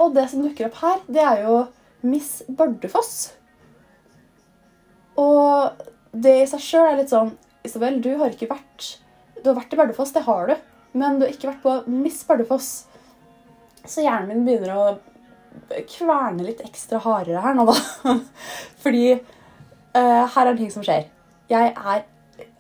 Og 0.05 0.15
det 0.15 0.29
som 0.31 0.43
dukker 0.43 0.69
opp 0.69 0.79
her, 0.83 1.03
det 1.11 1.23
er 1.23 1.43
jo 1.47 1.65
Miss 2.07 2.43
Bardufoss. 2.47 3.33
Og 5.21 5.85
det 6.15 6.35
i 6.43 6.47
seg 6.51 6.63
sjøl 6.63 6.89
er 6.89 7.01
litt 7.01 7.13
sånn 7.13 7.35
Isabel, 7.65 8.01
du 8.03 8.13
har 8.21 8.35
ikke 8.35 8.51
vært 8.51 8.89
Du 9.41 9.51
har 9.51 9.59
vært 9.59 9.75
i 9.75 9.79
Bardufoss, 9.79 10.13
det 10.15 10.25
har 10.27 10.51
du, 10.51 10.55
men 10.99 11.19
du 11.19 11.27
har 11.27 11.33
ikke 11.33 11.51
vært 11.51 11.65
på 11.65 11.75
Miss 11.91 12.23
Bardufoss. 12.29 12.71
Så 13.85 14.05
hjernen 14.05 14.31
min 14.31 14.47
begynner 14.47 14.73
å 14.73 14.85
kverne 15.91 16.47
litt 16.47 16.63
ekstra 16.65 17.01
hardere 17.05 17.43
her 17.45 17.57
nå, 17.57 17.67
da. 17.69 18.15
Fordi 18.83 19.05
uh, 19.13 20.25
her 20.25 20.41
er 20.47 20.53
det 20.53 20.63
ting 20.63 20.73
som 20.73 20.87
skjer. 20.87 21.11
Jeg 21.51 21.75
er 21.75 22.07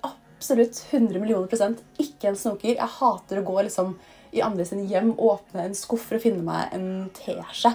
absolutt 0.04 0.82
100 0.90 1.22
millioner 1.22 1.48
prosent 1.48 1.80
ikke 2.00 2.30
en 2.30 2.38
snoker. 2.38 2.74
Jeg 2.74 2.96
hater 2.98 3.40
å 3.40 3.46
gå 3.46 3.56
liksom 3.62 3.94
i 4.34 4.42
andre 4.44 4.66
sine 4.68 4.84
hjem, 4.90 5.14
åpne 5.16 5.68
en 5.68 5.76
skuff 5.78 6.08
for 6.08 6.18
å 6.18 6.22
finne 6.22 6.44
meg 6.44 6.74
en 6.76 7.08
teskje. 7.16 7.72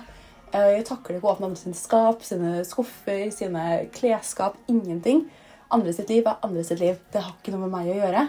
Eh, 0.49 0.79
jeg 0.79 0.85
takler 0.87 1.19
ikke 1.19 1.27
å 1.29 1.33
åpne 1.35 1.45
andre 1.51 1.59
sine 1.61 1.77
skap, 1.77 2.23
sine 2.25 2.63
skuffer, 2.65 3.29
sine 3.33 3.63
klesskap. 3.93 4.55
Ingenting. 4.71 5.19
Andre 5.69 5.93
sitt 5.93 6.09
liv 6.09 6.25
er 6.25 6.41
andre 6.45 6.63
sitt 6.65 6.81
liv. 6.81 6.95
Det 7.13 7.21
har 7.21 7.33
ikke 7.35 7.53
noe 7.53 7.67
med 7.67 7.73
meg 7.75 7.85
å 7.91 7.99
gjøre. 7.99 8.23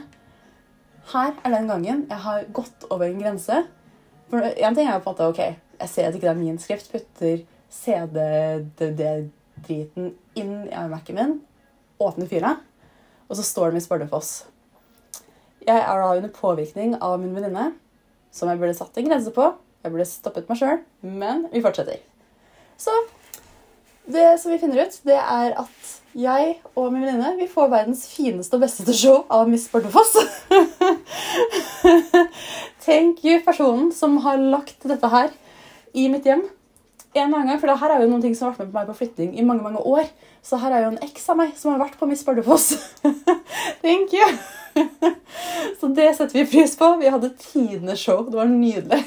Her 1.15 1.31
er 1.33 1.51
den 1.55 1.71
gangen 1.71 1.99
jeg 2.11 2.21
har 2.27 2.45
gått 2.53 2.85
over 2.91 3.07
en 3.09 3.23
grense. 3.23 3.57
For 4.31 4.39
En 4.45 4.75
ting 4.77 4.87
er 4.87 4.95
jo 4.99 5.05
på 5.07 5.11
måte, 5.15 5.29
ok, 5.33 5.41
jeg 5.81 5.89
ser 5.89 6.07
at 6.07 6.15
ikke 6.15 6.29
det 6.29 6.35
er 6.35 6.43
min 6.43 6.59
skrift, 6.61 6.93
putter 6.93 7.37
CD-driten 7.73 8.85
inn 10.39 10.55
i 10.69 10.89
Mac-en 10.93 11.17
min, 11.17 11.41
åpner 11.99 12.29
fyra, 12.31 12.51
og 13.27 13.35
så 13.39 13.43
står 13.47 13.67
det 13.71 13.75
Miss 13.81 13.91
Bardufoss. 13.91 14.31
Jeg 15.67 15.81
er 15.81 15.97
da 16.05 16.15
under 16.15 16.33
påvirkning 16.37 16.91
av 17.01 17.19
min 17.23 17.35
venninne, 17.35 17.73
som 18.31 18.49
jeg 18.53 18.59
burde 18.61 18.79
satt 18.79 18.97
en 19.01 19.09
grense 19.11 19.35
på. 19.35 19.45
Jeg 19.83 19.91
burde 19.91 20.07
stoppet 20.07 20.49
meg 20.51 20.59
sjøl, 20.61 20.79
men 21.03 21.49
vi 21.51 21.65
fortsetter. 21.65 22.10
Så 22.81 22.95
det 24.11 24.39
som 24.41 24.53
vi 24.53 24.59
finner 24.59 24.87
ut, 24.87 25.01
det 25.07 25.19
er 25.21 25.53
at 25.61 25.97
jeg 26.17 26.57
og 26.75 26.89
min 26.91 27.05
venninne 27.05 27.37
vi 27.39 27.47
får 27.51 27.69
verdens 27.71 28.07
fineste 28.11 28.57
og 28.57 28.65
beste 28.65 28.95
show 28.97 29.21
av 29.31 29.51
Miss 29.51 29.69
Bardufoss. 29.71 30.17
Tenk 32.87 33.21
personen 33.45 33.93
som 33.95 34.17
har 34.25 34.41
lagt 34.41 34.89
dette 34.89 35.13
her 35.13 35.31
i 35.93 36.09
mitt 36.11 36.27
hjem 36.27 36.49
en 37.15 37.35
annen 37.35 37.49
gang. 37.49 37.61
For 37.61 37.71
det 37.71 37.79
her 37.81 37.95
er 37.95 38.03
jo 38.03 38.11
noen 38.11 38.25
ting 38.25 38.37
som 38.39 38.49
har 38.49 38.55
vært 38.55 38.67
med 38.67 38.73
på 38.73 38.79
meg 38.79 38.91
på 38.91 38.99
flytting 39.01 39.33
i 39.39 39.47
mange 39.47 39.67
mange 39.67 39.83
år. 39.83 40.11
Så 40.43 40.61
her 40.63 40.73
er 40.73 40.87
jo 40.87 40.93
en 40.95 41.03
eks 41.05 41.29
av 41.31 41.41
meg 41.41 41.55
som 41.59 41.75
har 41.75 41.83
vært 41.83 41.99
på 42.01 42.09
Miss 42.11 42.25
Bardufoss. 42.27 42.73
Thank 43.85 44.15
you! 44.17 44.29
Så 45.81 45.91
det 45.97 46.13
setter 46.17 46.41
vi 46.41 46.49
pris 46.49 46.77
på. 46.79 46.95
Vi 47.01 47.13
hadde 47.13 47.35
tidenes 47.41 48.01
show. 48.01 48.25
Det 48.29 48.41
var 48.41 48.51
nydelig. 48.51 49.05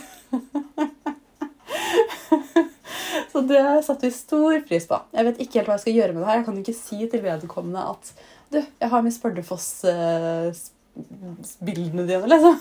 Så 3.34 3.42
det 3.50 3.63
satte 3.82 4.06
vi 4.06 4.13
stor 4.13 4.60
pris 4.68 4.84
på. 4.86 4.94
Jeg 5.10 5.25
vet 5.25 5.40
ikke 5.42 5.58
helt 5.58 5.70
hva 5.72 5.78
jeg 5.80 5.86
skal 5.88 5.96
gjøre 5.98 6.13
med 6.13 6.22
det 6.22 6.30
her. 6.30 6.38
Jeg 6.38 6.46
kan 6.46 6.62
ikke 6.62 6.78
si 6.78 7.00
til 7.10 7.24
vedkommende 7.24 7.82
at 7.90 8.13
du, 8.54 8.62
jeg 8.62 8.90
har 8.92 9.02
Miss 9.02 9.18
Bardufoss-bildene 9.24 12.04
dine, 12.06 12.28
liksom. 12.30 12.54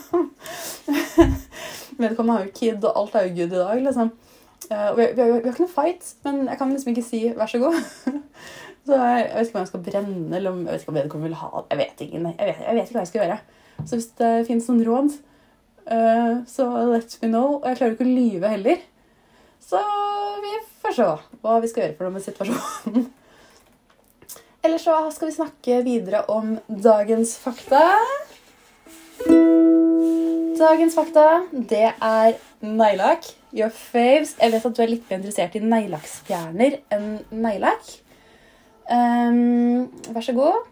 Vedkommende 2.00 2.37
har 2.38 2.47
jo 2.47 2.57
kid, 2.57 2.81
og 2.88 2.97
alt 3.02 3.12
er 3.21 3.25
jo 3.26 3.37
good 3.37 3.52
i 3.52 3.59
dag, 3.59 3.76
liksom. 3.85 4.09
Og 4.71 4.97
vi, 4.97 5.05
vi, 5.12 5.19
vi, 5.19 5.29
har 5.29 5.52
ikke 5.52 5.64
noe 5.67 5.75
fight, 5.75 6.05
men 6.25 6.35
jeg 6.49 6.57
kan 6.62 6.73
liksom 6.73 6.91
ikke 6.95 7.11
si 7.11 7.21
'vær 7.29 7.49
så 7.52 7.59
god'. 7.61 7.85
så 8.87 8.93
jeg, 8.97 9.21
jeg, 9.29 9.37
vet 9.37 9.47
ikke 9.47 9.57
om 9.59 9.61
jeg 9.61 9.73
skal 9.73 9.87
brenne, 9.91 10.33
eller 10.37 10.50
om 10.50 10.59
jeg 10.64 10.73
vet 10.73 10.81
ikke 10.81 10.93
om 10.95 11.00
vedkommende 11.02 11.29
vil 11.29 11.43
ha 11.43 11.50
det. 11.59 11.69
Jeg 11.69 11.79
vet 11.83 11.97
ikke, 12.07 12.17
jeg 12.17 12.25
vet, 12.25 12.37
jeg 12.69 12.75
vet 12.79 12.87
ikke 12.88 12.97
hva 12.97 13.05
jeg 13.05 13.12
skal 13.12 13.23
gjøre. 13.26 13.41
Så 13.85 13.93
hvis 13.99 14.11
det 14.23 14.33
finnes 14.49 14.69
noen 14.71 14.87
råd, 14.88 15.11
uh, 15.93 16.35
så 16.49 16.64
let 16.95 17.11
me 17.21 17.29
know. 17.29 17.49
Og 17.61 17.67
jeg 17.69 17.76
klarer 17.76 17.93
ikke 17.99 18.09
å 18.09 18.17
lyve 18.17 18.47
heller. 18.55 18.79
Så 19.62 19.81
vi 20.42 20.54
får 20.83 20.97
se 20.97 21.09
hva 21.42 21.59
vi 21.62 21.71
skal 21.71 21.87
gjøre 21.87 21.97
for 21.99 22.09
noe 22.09 22.16
med 22.16 22.25
situasjonen. 22.26 23.07
Eller 24.62 24.78
så 24.78 24.95
skal 25.11 25.31
vi 25.31 25.35
snakke 25.35 25.78
videre 25.87 26.23
om 26.31 26.54
dagens 26.69 27.35
fakta. 27.42 27.83
Dagens 30.59 30.95
fakta, 30.95 31.25
det 31.50 31.88
er 31.90 32.37
neglelakk. 32.62 33.26
Your 33.52 33.73
faves. 33.75 34.37
Jeg 34.38 34.52
vet 34.52 34.69
at 34.69 34.76
du 34.76 34.83
er 34.85 34.92
litt 34.92 35.09
mer 35.09 35.19
interessert 35.19 35.57
i 35.59 35.64
neglelakksfjerner 35.64 36.78
enn 36.95 37.09
neglelakk. 37.35 37.90
Um, 38.87 39.88
vær 40.14 40.26
så 40.28 40.37
god. 40.37 40.69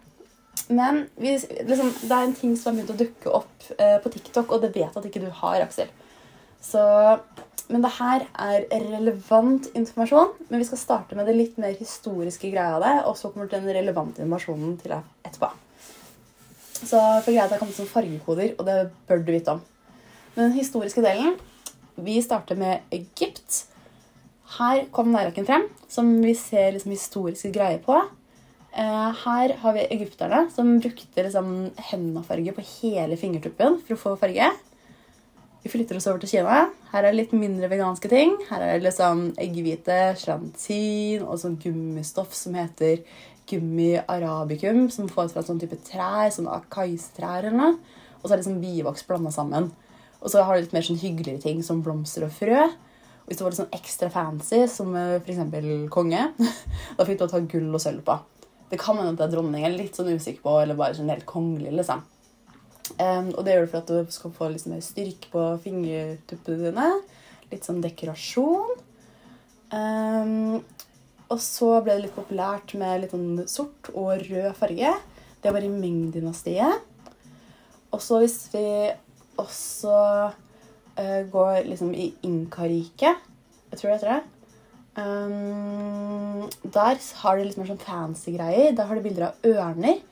Men 0.71 1.03
vi, 1.19 1.35
liksom, 1.67 1.91
det 2.05 2.15
er 2.15 2.29
en 2.29 2.37
ting 2.39 2.55
som 2.59 2.71
har 2.71 2.79
begynt 2.79 2.95
å 2.95 3.01
dukke 3.01 3.35
opp 3.41 3.71
uh, 3.75 3.99
på 4.05 4.15
TikTok, 4.15 4.55
og 4.55 4.63
det 4.63 4.71
vet 4.77 4.97
at 4.97 5.07
ikke 5.11 5.23
du 5.25 5.31
har, 5.43 5.65
Aksel. 5.65 5.91
Så, 6.63 6.83
men 7.71 7.85
det 7.85 7.93
her 7.97 8.25
er 8.35 8.67
relevant 8.91 9.69
informasjon. 9.79 10.33
Men 10.49 10.63
vi 10.63 10.67
skal 10.69 10.81
starte 10.81 11.17
med 11.19 11.29
det 11.29 11.37
litt 11.39 11.59
mer 11.63 11.77
historiske 11.79 12.51
greia 12.51 12.77
av 12.77 12.85
det, 12.85 12.95
og 13.07 13.19
så 13.19 13.31
kommer 13.31 13.51
den 13.51 13.69
relevante 13.71 14.23
informasjonen 14.23 14.77
til 14.81 14.97
deg 14.97 15.29
etterpå. 15.29 15.51
Så 16.81 16.99
for 16.99 17.31
greia 17.31 17.47
det 17.47 17.57
har 17.57 17.63
kommet 17.63 17.77
som 17.77 17.89
fargekoder, 17.89 18.55
og 18.59 18.67
det 18.67 18.79
bør 19.09 19.23
du 19.23 19.33
vite 19.35 19.55
om. 19.55 19.63
Men 20.35 20.49
den 20.49 20.59
historiske 20.59 21.05
delen 21.05 21.39
Vi 22.01 22.15
starter 22.23 22.57
med 22.57 22.87
Egypt. 22.97 23.67
Her 24.57 24.87
kom 24.95 25.11
neglelakken 25.13 25.45
frem, 25.45 25.67
som 25.91 26.09
vi 26.23 26.33
ser 26.39 26.71
liksom 26.73 26.95
historiske 26.95 27.51
greier 27.53 27.83
på. 27.85 27.99
Eh, 28.73 29.11
her 29.25 29.53
har 29.61 29.75
vi 29.77 29.85
egypterne 29.91 30.47
som 30.55 30.79
brukte 30.81 31.27
liksom 31.27 31.51
hendafarge 31.91 32.55
på 32.57 32.65
hele 32.81 33.19
fingertuppen 33.21 33.83
for 33.83 33.97
å 33.97 34.01
få 34.01 34.15
farge. 34.23 34.49
Vi 35.61 35.73
flytter 35.75 35.99
oss 35.99 36.09
over 36.09 36.23
til 36.23 36.39
Kina. 36.39 36.63
Her 36.91 37.05
er 37.05 37.13
det 37.13 37.21
litt 37.21 37.35
mindre 37.39 37.69
veganske 37.71 38.11
ting. 38.11 38.33
Her 38.49 38.65
er 38.65 38.79
det 38.79 38.89
liksom 38.89 39.29
eggehvite, 39.39 39.99
gelantin 40.19 41.23
og 41.23 41.39
sånn 41.39 41.59
gummistoff 41.63 42.35
som 42.35 42.57
heter 42.59 43.05
gummi 43.51 43.93
arabicum, 44.11 44.89
som 44.91 45.09
får 45.11 45.31
fra 45.31 45.45
sånn 45.47 45.61
type 45.63 45.79
trær, 45.87 46.33
sånn 46.35 46.51
akaistrær 46.51 47.47
eller 47.47 47.59
noe. 47.59 48.01
Og 48.21 48.27
så 48.27 48.33
er 48.33 48.37
det 48.37 48.43
liksom 48.43 48.61
bivoks 48.63 49.07
blanda 49.07 49.33
sammen. 49.35 49.71
Og 50.21 50.33
så 50.33 50.43
har 50.45 50.57
du 50.57 50.67
litt 50.67 50.75
mer 50.77 50.85
sånn 50.85 51.01
hyggeligere 51.01 51.43
ting 51.43 51.63
som 51.67 51.83
blomster 51.85 52.27
og 52.27 52.35
frø. 52.35 52.67
Og 52.67 53.31
hvis 53.31 53.39
det 53.39 53.47
var 53.47 53.55
litt 53.55 53.63
sånn 53.63 53.79
ekstra 53.79 54.11
fancy, 54.13 54.65
som 54.69 54.91
f.eks. 54.99 55.41
konge, 55.95 56.27
da 56.99 57.07
fikk 57.07 57.21
du 57.21 57.27
å 57.27 57.33
ta 57.33 57.41
gull 57.41 57.71
og 57.71 57.83
sølv 57.83 58.03
på. 58.07 58.19
Det 58.71 58.79
kan 58.83 58.99
hende 58.99 59.15
at 59.15 59.23
det 59.23 59.29
er 59.29 59.37
dronning, 59.37 59.65
eller 59.67 59.83
litt 59.83 59.99
sånn 59.99 60.11
usikker 60.11 60.43
på, 60.45 60.59
eller 60.63 60.79
bare 60.79 60.99
generelt 60.99 61.27
kongelig, 61.27 61.73
liksom. 61.81 62.03
Um, 62.99 63.31
og 63.37 63.45
det 63.47 63.55
gjør 63.55 63.67
du 63.67 63.73
for 63.73 63.81
at 63.83 63.91
du 63.91 64.13
skal 64.15 64.35
få 64.35 64.51
litt 64.53 64.67
mer 64.71 64.83
styrke 64.85 65.31
på 65.33 65.47
fingertuppene 65.65 66.71
dine. 66.71 66.89
Litt 67.53 67.67
sånn 67.67 67.83
dekorasjon. 67.85 68.77
Um, 69.71 70.61
og 71.31 71.39
så 71.43 71.77
ble 71.85 71.95
det 71.95 72.07
litt 72.09 72.17
populært 72.17 72.75
med 72.79 73.05
litt 73.05 73.15
sånn 73.15 73.45
sort 73.51 73.93
og 73.95 74.25
rød 74.27 74.51
farge. 74.59 74.95
Det 75.41 75.55
var 75.55 75.65
i 75.65 75.71
Ming-dynastiet. 75.73 76.83
Og 77.91 78.03
så 78.03 78.21
hvis 78.23 78.37
vi 78.53 78.67
også 79.41 79.95
uh, 80.31 81.23
går 81.33 81.65
liksom 81.67 81.95
i 81.97 82.11
Inka-riket 82.27 83.17
Jeg 83.71 83.79
tror 83.79 83.89
det 83.89 83.97
heter 83.97 84.13
det. 84.13 84.23
Um, 85.01 86.49
der 86.67 86.99
har 87.23 87.39
de 87.39 87.47
litt 87.47 87.59
mer 87.61 87.71
sånn 87.71 87.83
fancy 87.83 88.35
greier. 88.35 88.75
Der 88.75 88.89
har 88.89 88.99
de 88.99 89.05
bilder 89.05 89.31
av 89.31 89.47
ørner 89.47 90.03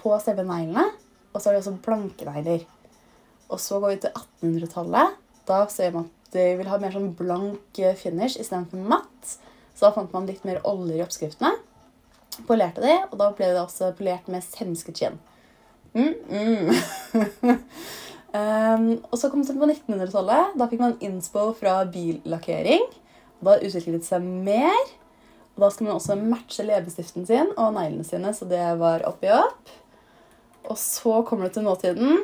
på 0.00 0.14
selve 0.22 0.46
neglene. 0.46 0.86
Og 1.34 1.42
så 1.42 1.50
har 1.50 1.56
de 1.56 1.62
også 1.64 1.76
blanke 1.84 2.26
negler. 2.28 2.64
Og 3.50 3.60
så 3.60 3.80
går 3.82 3.94
vi 3.94 4.00
til 4.04 4.14
1800-tallet. 4.14 5.18
Da 5.48 5.64
ser 5.68 5.92
man 5.94 6.08
at 6.08 6.36
de 6.36 6.46
vil 6.58 6.70
ha 6.70 6.78
mer 6.80 6.94
sånn 6.94 7.12
blank 7.18 7.80
finish 8.00 8.38
istedenfor 8.40 8.80
matt. 8.90 9.36
Så 9.74 9.86
da 9.86 9.92
fant 9.94 10.14
man 10.14 10.26
litt 10.30 10.46
mer 10.46 10.62
oljer 10.66 11.00
i 11.00 11.04
oppskriftene. 11.04 11.52
Polerte 12.48 12.82
de, 12.82 12.94
og 13.10 13.18
da 13.20 13.30
ble 13.36 13.52
det 13.52 13.60
også 13.62 13.92
polert 13.98 14.26
med 14.30 14.42
semskeskinn. 14.46 15.20
Mm, 15.94 16.14
mm. 16.26 17.60
um, 18.34 18.88
og 19.10 19.14
så 19.18 19.30
kom 19.30 19.44
det 19.46 19.54
på 19.54 19.68
1900-tallet. 19.68 20.56
Da 20.58 20.68
fikk 20.70 20.82
man 20.82 20.98
innspo 21.04 21.52
fra 21.58 21.80
billakkering. 21.86 22.86
Da 23.44 23.58
utviklet 23.60 24.00
det 24.00 24.08
seg 24.08 24.24
mer. 24.24 24.94
Og 25.54 25.62
da 25.62 25.70
skal 25.70 25.86
man 25.86 25.98
også 26.00 26.18
matche 26.18 26.66
leppestiften 26.66 27.26
sin 27.28 27.52
og 27.54 27.76
neglene 27.76 28.06
sine, 28.06 28.32
så 28.34 28.46
det 28.50 28.62
var 28.80 29.06
oppi 29.06 29.30
opp. 29.30 29.70
Og 30.70 30.78
så 30.80 31.20
kommer 31.26 31.48
det 31.48 31.56
til 31.56 31.66
nåtiden. 31.66 32.22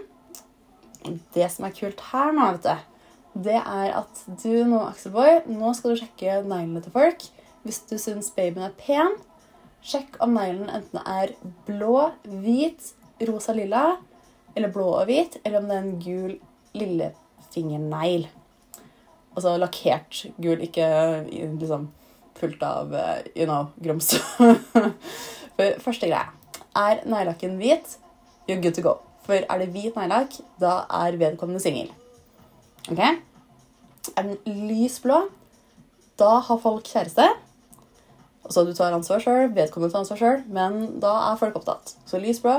Det 1.35 1.49
som 1.53 1.67
er 1.67 1.75
kult 1.77 2.01
her 2.11 2.33
nå, 2.37 2.47
vet 2.57 2.67
du, 2.67 2.87
det 3.47 3.59
er 3.61 3.93
at 3.95 4.23
du 4.43 4.53
nå, 4.67 4.81
Axelboy, 4.89 5.45
nå 5.49 5.73
skal 5.77 5.93
du 5.93 6.01
sjekke 6.01 6.41
neglene 6.49 6.83
til 6.85 6.95
folk. 6.95 7.25
Hvis 7.65 7.83
du 7.89 7.97
syns 8.01 8.33
babyen 8.35 8.67
er 8.67 8.75
pen, 8.81 9.15
sjekk 9.87 10.19
om 10.25 10.35
neglen 10.37 10.71
enten 10.73 11.01
er 11.05 11.35
blå, 11.69 12.11
hvit, 12.25 12.93
rosa, 13.29 13.55
lilla, 13.57 13.85
eller 14.57 14.73
blå 14.75 14.89
og 14.99 15.07
hvit, 15.09 15.39
eller 15.45 15.61
om 15.61 15.71
det 15.71 15.77
er 15.77 15.87
en 15.87 16.03
gul 16.03 16.35
lillefingernegl. 16.81 18.27
Altså 19.37 19.55
lakkert 19.61 20.25
gul, 20.41 20.65
ikke 20.67 20.91
liksom 21.31 21.89
fullt 22.41 22.63
av 22.67 22.93
you 23.37 23.47
know, 23.47 23.71
grums. 23.81 24.15
Første 25.85 26.09
greie 26.09 26.27
er 26.77 27.03
neglelakken 27.05 27.59
hvit, 27.61 27.97
you're 28.49 28.61
good 28.61 28.75
to 28.75 28.85
go. 28.85 28.97
For 29.27 29.39
er 29.41 29.61
det 29.61 29.71
hvit 29.75 29.97
neglelakk, 29.97 30.39
da 30.63 30.85
er 31.03 31.19
vedkommende 31.21 31.63
singel. 31.63 31.91
Ok? 32.91 33.03
Er 34.17 34.27
den 34.27 34.39
lys 34.69 34.99
blå, 35.05 35.23
da 36.21 36.39
har 36.47 36.61
folk 36.63 36.89
kjæreste. 36.89 37.29
Og 38.45 38.55
så 38.55 38.65
du 38.65 38.73
tar 38.75 38.97
ansvar 38.97 39.21
sjøl, 39.23 39.51
vedkommende 39.55 39.93
tar 39.93 40.03
ansvar 40.03 40.21
sjøl, 40.21 40.43
men 40.51 41.01
da 41.03 41.13
er 41.31 41.41
folk 41.41 41.61
opptatt. 41.61 41.95
Så 42.09 42.21
lys 42.23 42.41
blå, 42.43 42.57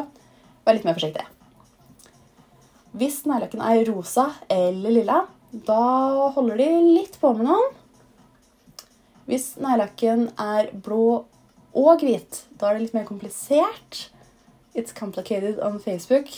vær 0.65 0.77
litt 0.77 0.87
mer 0.87 0.97
forsiktig. 0.97 1.25
Hvis 2.91 3.21
neglelakken 3.25 3.63
er 3.63 3.85
rosa 3.87 4.27
eller 4.51 4.93
lilla, 4.97 5.21
da 5.51 6.31
holder 6.35 6.59
de 6.59 6.69
litt 6.99 7.17
på 7.19 7.33
med 7.35 7.47
noen. 7.47 7.77
Hvis 9.27 9.53
neglelakken 9.61 10.29
er 10.39 10.71
blå 10.75 11.25
og 11.71 12.03
hvit, 12.03 12.43
da 12.59 12.69
er 12.69 12.77
det 12.77 12.87
litt 12.87 12.97
mer 12.97 13.07
komplisert. 13.07 14.05
It's 14.73 14.93
complicated 14.95 15.59
on 15.59 15.79
Facebook. 15.83 16.29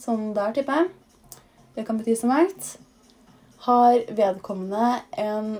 Sånn 0.00 0.32
der, 0.36 0.54
tipper 0.56 0.82
jeg. 0.82 1.38
Det 1.76 1.84
kan 1.86 2.00
bety 2.00 2.16
så 2.18 2.30
mangt. 2.30 2.74
Har 3.66 4.00
vedkommende 4.10 4.96
en 5.22 5.52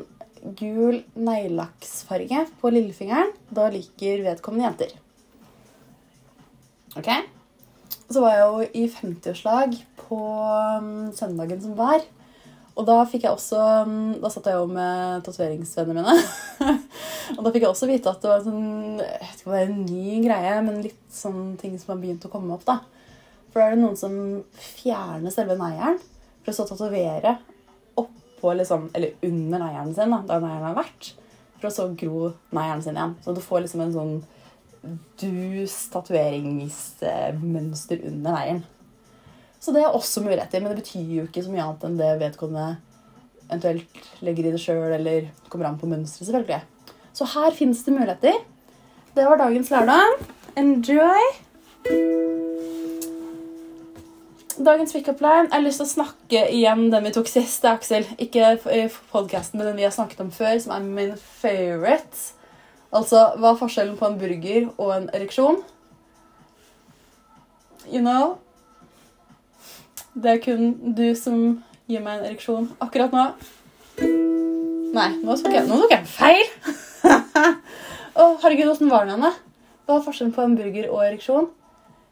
gul 0.59 1.04
neglelakksfarge 1.14 2.47
på 2.59 2.73
lillefingeren, 2.75 3.31
da 3.54 3.69
liker 3.71 4.25
vedkommende 4.25 4.66
jenter. 4.66 4.97
Ok? 6.99 7.09
Så 8.11 8.21
var 8.25 8.35
jeg 8.35 8.42
jo 8.42 8.66
i 8.83 8.88
50-årslag 8.90 9.78
på 10.02 10.19
um, 10.19 11.12
søndagen 11.16 11.62
som 11.62 11.78
var. 11.78 12.02
Og 12.73 12.87
da 12.88 12.99
fikk 13.09 13.26
jeg 13.26 13.37
også 13.37 13.59
mm, 13.85 14.12
Da 14.23 14.31
satt 14.33 14.47
jeg 14.49 14.57
jo 14.57 14.69
med 14.73 15.25
tatoveringsvennene 15.26 16.04
mine. 16.09 16.76
og 17.37 17.45
da 17.45 17.52
fikk 17.52 17.64
jeg 17.64 17.73
også 17.73 17.91
vite 17.91 18.11
at 18.11 18.23
det 18.23 18.31
var 18.31 18.43
sånn, 18.45 19.00
jeg 19.00 19.21
vet 19.21 19.38
ikke 19.38 19.49
om 19.49 19.55
det 19.55 19.61
er 19.61 19.71
en 19.71 19.87
ny 19.87 20.09
greie, 20.26 20.55
men 20.67 20.85
litt 20.85 21.05
sånn 21.12 21.43
ting 21.61 21.75
som 21.81 21.88
har 21.95 22.02
begynt 22.02 22.26
å 22.29 22.33
komme 22.33 22.55
opp. 22.57 22.64
da. 22.69 22.76
For 23.52 23.57
da 23.61 23.64
er 23.67 23.73
det 23.76 23.83
noen 23.83 24.00
som 24.00 24.12
fjerner 24.57 25.33
selve 25.35 25.55
neieren 25.61 25.99
for 26.43 26.50
å 26.52 26.57
så 26.57 26.64
tatovere 26.69 27.33
oppå 28.00 28.47
liksom, 28.59 28.81
eller 28.97 29.11
under 29.29 29.59
neieren 29.62 29.95
sin, 29.95 30.12
da, 30.14 30.19
der 30.29 30.45
neieren 30.45 30.69
har 30.71 30.81
vært, 30.81 31.02
for 31.59 31.67
å 31.69 31.75
så 31.75 31.85
gro 31.99 32.21
neieren 32.57 32.85
sin 32.85 32.99
igjen. 32.99 33.14
Så 33.25 33.29
du 33.37 33.43
får 33.45 33.59
liksom 33.67 33.83
en 33.85 33.97
sånn 33.97 34.14
dus 35.23 35.76
tatoveringsmønster 35.93 37.99
under 38.09 38.31
neieren. 38.33 38.64
Så 39.62 39.69
det 39.71 39.83
er 39.85 39.95
også 39.95 40.25
muligheter, 40.25 40.59
men 40.59 40.71
det 40.73 40.81
betyr 40.81 41.09
jo 41.21 41.25
ikke 41.29 41.45
så 41.45 41.52
mye 41.52 41.67
annet 41.69 41.85
enn 41.87 42.00
det 42.00 42.21
vedkommende 42.25 42.69
eventuelt 43.52 43.93
legger 44.25 44.49
i 44.49 44.52
det 44.55 44.61
sjøl, 44.62 44.95
eller 44.97 45.29
kommer 45.52 45.69
an 45.69 45.79
på 45.79 45.91
mønsteret, 45.91 46.26
selvfølgelig. 46.26 46.62
Så 47.12 47.28
her 47.35 47.50
fins 47.50 47.85
det 47.85 47.92
muligheter. 47.92 48.38
Det 49.14 49.25
var 49.25 49.37
dagens 49.37 49.71
lærdom. 49.71 50.21
Enjoy! 50.57 51.25
Dagens 54.64 54.92
pick-up-line. 54.92 55.49
Jeg 55.49 55.52
har 55.52 55.64
lyst 55.64 55.81
til 55.81 55.87
å 55.87 55.92
snakke 55.92 56.45
igjen 56.52 56.87
den 56.92 57.04
vi 57.04 57.12
tok 57.12 57.28
sist, 57.28 57.64
Aksel. 57.69 58.07
Ikke 58.21 58.54
podkasten, 59.12 59.59
men 59.59 59.69
den 59.69 59.81
vi 59.81 59.87
har 59.87 59.95
snakket 59.95 60.21
om 60.25 60.31
før, 60.33 60.57
som 60.62 60.75
er 60.76 60.87
min 60.87 61.14
favorite. 61.16 62.33
Altså, 62.92 63.31
hva 63.40 63.52
er 63.52 63.61
forskjellen 63.61 63.97
på 64.00 64.09
en 64.09 64.19
burger 64.21 64.69
og 64.76 64.95
en 64.97 65.09
ereksjon? 65.12 65.62
You 67.88 68.00
know? 68.00 68.37
Det 70.14 70.37
er 70.37 70.45
kun 70.45 70.95
du 70.97 71.09
som 71.16 71.62
gir 71.88 72.04
meg 72.04 72.21
en 72.21 72.31
ereksjon 72.31 72.71
akkurat 72.85 73.16
nå. 73.16 74.41
Nei, 74.92 75.08
nå 75.25 75.37
tok 75.40 75.54
jeg, 75.56 75.64
nå 75.68 75.80
tok 75.84 75.96
jeg 75.96 76.12
feil! 76.18 76.46
Oh, 78.12 78.34
herregud, 78.42 78.68
åssen 78.68 78.90
var 78.92 79.06
den 79.08 79.22
igjen? 79.22 79.37
Hva 79.88 79.94
er 79.96 80.02
forskjellen 80.04 80.34
på 80.37 80.42
en 80.44 80.52
burger 80.58 80.90
og 80.92 80.99
ereksjon? 81.00 81.46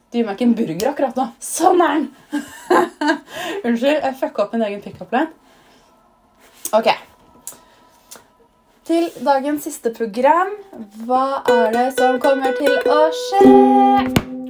Du 0.08 0.16
gir 0.16 0.24
meg 0.24 0.38
ikke 0.38 0.46
en 0.48 0.54
burger 0.56 0.88
akkurat 0.88 1.18
nå. 1.20 1.26
Sånn 1.44 1.82
er 1.84 1.98
den! 1.98 2.06
Unnskyld, 3.68 3.98
jeg 4.00 4.16
fucka 4.22 4.46
opp 4.46 4.54
min 4.56 4.64
egen 4.64 4.80
pickup-line. 4.80 5.28
Ok. 6.72 6.88
Til 8.88 9.10
dagens 9.28 9.68
siste 9.68 9.92
program. 9.94 10.56
Hva 11.04 11.42
er 11.52 11.76
det 11.76 11.86
som 11.98 12.16
kommer 12.22 12.56
til 12.56 12.80
å 12.88 13.00
skje? 13.20 13.42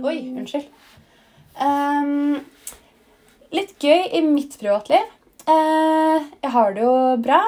Oi, 0.07 0.17
unnskyld. 0.31 0.71
Um, 1.61 2.39
litt 3.59 3.75
gøy 3.83 4.07
i 4.07 4.23
mitt 4.25 4.55
privatliv. 4.63 5.11
Uh, 5.51 6.23
jeg 6.41 6.55
har 6.55 6.79
det 6.79 6.87
jo 6.87 6.95
bra, 7.21 7.43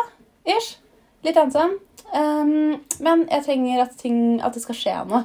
ish. 0.48 0.76
Litt 1.22 1.38
ensom. 1.38 1.76
Um, 2.12 2.82
men 3.00 3.24
jeg 3.30 3.44
trenger 3.46 3.84
at, 3.84 3.94
ting, 4.00 4.18
at, 4.42 4.54
det 4.54 4.64
skal 4.64 4.78
skje 4.78 4.96
noe. 5.08 5.22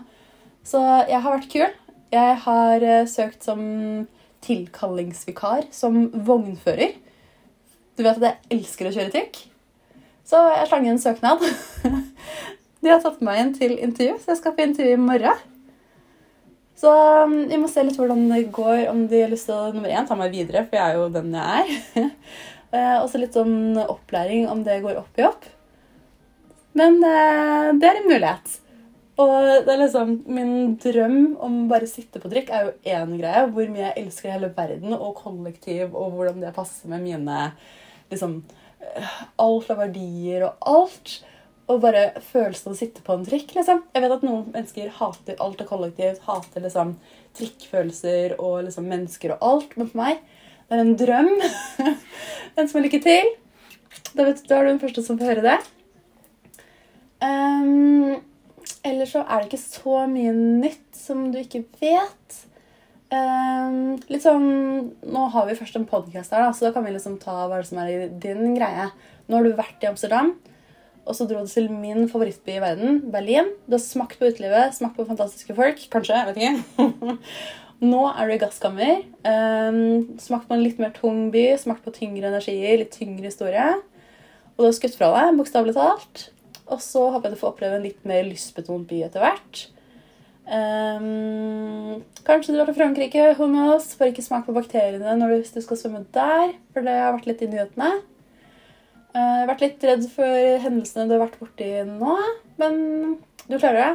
Så 0.67 0.81
jeg 1.09 1.19
har 1.23 1.35
vært 1.35 1.51
kul. 1.51 1.67
Jeg 2.13 2.37
har 2.45 2.85
uh, 2.85 3.09
søkt 3.09 3.43
som 3.47 3.61
tilkallingsvikar 4.45 5.67
som 5.75 6.07
vognfører. 6.27 6.95
Du 7.97 8.05
vet 8.05 8.19
at 8.19 8.27
jeg 8.27 8.59
elsker 8.59 8.89
å 8.89 8.93
kjøre 8.93 9.13
trikk. 9.15 9.41
Så 10.27 10.39
jeg 10.53 10.69
slang 10.69 10.87
en 10.91 11.01
søknad. 11.01 11.43
De 12.83 12.91
har 12.91 13.01
tatt 13.01 13.23
meg 13.25 13.39
inn 13.41 13.53
til 13.57 13.73
intervju, 13.73 14.19
så 14.21 14.31
jeg 14.31 14.41
skal 14.41 14.53
på 14.55 14.67
intervju 14.67 14.93
i 14.93 15.01
morgen. 15.01 15.39
Så 16.77 16.91
um, 17.25 17.39
vi 17.49 17.57
må 17.57 17.69
se 17.71 17.81
litt 17.81 17.97
hvordan 17.97 18.27
det 18.29 18.51
går, 18.53 18.83
om 18.91 19.07
de 19.09 19.23
har 19.23 19.31
lyst 19.31 19.49
til 19.49 19.57
å 19.57 19.71
nummer 19.73 19.89
én, 19.89 20.05
ta 20.05 20.13
meg 20.19 20.35
videre, 20.35 20.61
for 20.67 20.77
jeg 20.77 20.93
er 20.93 20.99
jo 20.99 21.07
den 21.15 21.33
jeg 21.33 21.79
er. 21.97 22.11
uh, 22.73 22.97
også 23.03 23.21
litt 23.21 23.37
sånn 23.37 23.77
opplæring, 23.81 24.47
om 24.51 24.63
det 24.65 24.81
går 24.83 24.99
opp 25.01 25.21
i 25.21 25.27
opp. 25.27 25.47
Men 26.77 26.99
eh, 27.01 27.69
det 27.79 27.87
er 27.89 27.99
en 27.99 28.09
mulighet. 28.09 28.57
Og 29.17 29.47
det 29.65 29.73
er 29.73 29.79
liksom, 29.81 30.11
min 30.29 30.75
drøm 30.81 31.21
om 31.41 31.63
bare 31.71 31.87
å 31.87 31.89
sitte 31.89 32.21
på 32.21 32.29
drikk 32.29 32.51
er 32.53 32.67
jo 32.67 32.75
én 32.93 33.15
greie. 33.17 33.47
Hvor 33.53 33.71
mye 33.73 33.87
jeg 33.87 34.03
elsker 34.03 34.35
hele 34.35 34.51
verden 34.53 34.93
og 34.93 35.15
kollektiv, 35.17 35.95
og 35.97 36.13
hvordan 36.13 36.43
det 36.43 36.53
passer 36.57 36.91
med 36.91 37.01
mine 37.07 37.39
liksom, 38.11 38.43
uh, 38.83 39.17
Alt 39.41 39.73
av 39.73 39.81
verdier 39.87 40.45
og 40.51 40.69
alt. 40.69 41.15
Og 41.67 41.81
bare 41.83 42.11
følelsen 42.29 42.69
av 42.69 42.77
å 42.77 42.79
sitte 42.79 43.03
på 43.03 43.17
en 43.17 43.25
trikk. 43.25 43.55
liksom. 43.57 43.81
Jeg 43.95 44.05
vet 44.05 44.17
at 44.19 44.27
noen 44.27 44.45
mennesker 44.53 44.93
hater 44.99 45.41
alt 45.43 45.63
og 45.65 45.71
kollektivt, 45.71 46.21
hater 46.29 46.63
liksom 46.63 46.93
trikkfølelser 47.37 48.37
og 48.37 48.67
liksom 48.69 48.87
mennesker 48.87 49.33
og 49.35 49.49
alt. 49.49 49.73
Men 49.79 49.89
for 49.89 50.03
meg 50.05 50.21
det 50.67 50.75
er 50.75 50.83
en 50.83 50.95
drøm. 50.99 51.29
en 52.57 52.67
som 52.67 52.79
har 52.79 52.85
lykke 52.87 53.01
til. 53.03 53.29
Da, 54.13 54.25
vet, 54.25 54.41
da 54.49 54.57
er 54.57 54.67
du 54.67 54.73
den 54.73 54.81
første 54.81 55.03
som 55.05 55.19
får 55.19 55.31
høre 55.31 55.45
det. 55.45 55.57
Um, 57.23 58.17
ellers 58.85 59.13
så 59.15 59.23
er 59.23 59.39
det 59.39 59.49
ikke 59.49 59.63
så 59.63 60.03
mye 60.11 60.33
nytt 60.35 60.99
som 60.99 61.29
du 61.31 61.39
ikke 61.41 61.63
vet. 61.79 62.41
Um, 63.07 63.95
litt 64.11 64.25
sånn, 64.25 64.49
Nå 65.07 65.27
har 65.31 65.47
vi 65.47 65.55
først 65.55 65.77
en 65.79 65.87
podkast 65.87 66.33
her, 66.35 66.43
da, 66.43 66.51
så 66.51 66.67
da 66.67 66.73
kan 66.75 66.83
vi 66.83 66.91
liksom 66.91 67.15
ta 67.21 67.45
hva 67.47 67.61
som 67.65 67.79
er 67.85 68.09
din 68.11 68.57
greie. 68.57 68.89
Nå 69.27 69.39
har 69.39 69.47
du 69.47 69.55
vært 69.55 69.83
i 69.83 69.89
Amsterdam. 69.91 70.35
Og 71.07 71.15
så 71.15 71.23
dro 71.23 71.39
du 71.39 71.47
til 71.47 71.69
min 71.71 72.09
favorittby 72.11 72.57
i 72.57 72.59
verden, 72.59 72.99
Berlin. 73.13 73.53
Du 73.63 73.77
har 73.77 73.83
smakt 73.83 74.19
på 74.19 74.27
utelivet, 74.27 74.75
smakt 74.75 74.99
på 74.99 75.07
fantastiske 75.07 75.55
folk. 75.55 75.79
Kanskje. 75.93 76.19
jeg 76.19 76.27
vet 76.27 76.41
ikke. 76.43 77.15
Nå 77.83 77.99
er 78.09 78.25
du 78.25 78.33
i 78.33 78.39
gasskammer. 78.41 79.03
Um, 79.21 80.17
smakt 80.21 80.47
på 80.49 80.55
en 80.55 80.63
litt 80.63 80.79
mer 80.81 80.93
tung 80.95 81.27
by, 81.33 81.51
smakt 81.61 81.85
på 81.85 81.93
tyngre 81.93 82.31
energier, 82.31 82.79
litt 82.81 82.95
tyngre 82.95 83.29
historie. 83.29 83.69
Og 84.55 84.63
du 84.63 84.67
har 84.69 84.77
skutt 84.77 84.97
fra 84.97 85.11
deg, 85.13 85.37
bokstavelig 85.37 85.75
talt. 85.77 86.27
Og 86.67 86.81
så 86.83 87.05
håper 87.13 87.29
jeg 87.29 87.37
du 87.37 87.41
får 87.43 87.51
oppleve 87.53 87.77
en 87.77 87.85
litt 87.85 88.07
mer 88.09 88.25
lystbetont 88.25 88.87
by 88.89 89.03
etter 89.05 89.23
hvert. 89.23 89.67
Um, 90.47 91.99
kanskje 92.25 92.53
du 92.53 92.57
drar 92.57 92.69
til 92.71 92.77
Frankrike, 92.79 93.27
who? 93.37 93.47
Får 93.99 94.13
ikke 94.13 94.25
smak 94.25 94.47
på 94.47 94.55
bakteriene 94.55 95.13
når 95.19 95.35
du, 95.35 95.49
du 95.53 95.61
skal 95.61 95.79
svømme 95.79 96.05
der, 96.15 96.55
for 96.73 96.87
det 96.87 96.97
har 96.97 97.13
vært 97.13 97.29
litt 97.29 97.45
i 97.45 97.51
nyhetene. 97.51 97.91
Har 99.17 99.47
vært 99.49 99.63
litt 99.65 99.85
redd 99.85 100.03
for 100.13 100.59
hendelsene 100.63 101.07
du 101.09 101.15
har 101.15 101.23
vært 101.25 101.39
borti 101.41 101.69
nå, 101.87 102.17
men 102.61 102.75
du 103.47 103.55
klarer 103.57 103.79
det. 103.83 103.93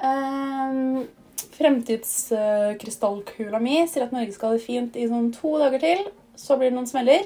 Um, 0.00 1.08
Fremtidskrystallkula 1.56 3.58
mi 3.62 3.76
sier 3.88 4.04
at 4.06 4.14
Norge 4.14 4.32
skal 4.34 4.48
ha 4.50 4.54
det 4.58 4.66
fint 4.66 4.92
i 4.98 5.10
sånn 5.10 5.28
to 5.36 5.50
dager 5.60 5.80
til. 5.82 6.00
Så 6.38 6.50
blir 6.58 6.68
det 6.70 6.78
noen 6.78 6.90
smeller. 6.90 7.22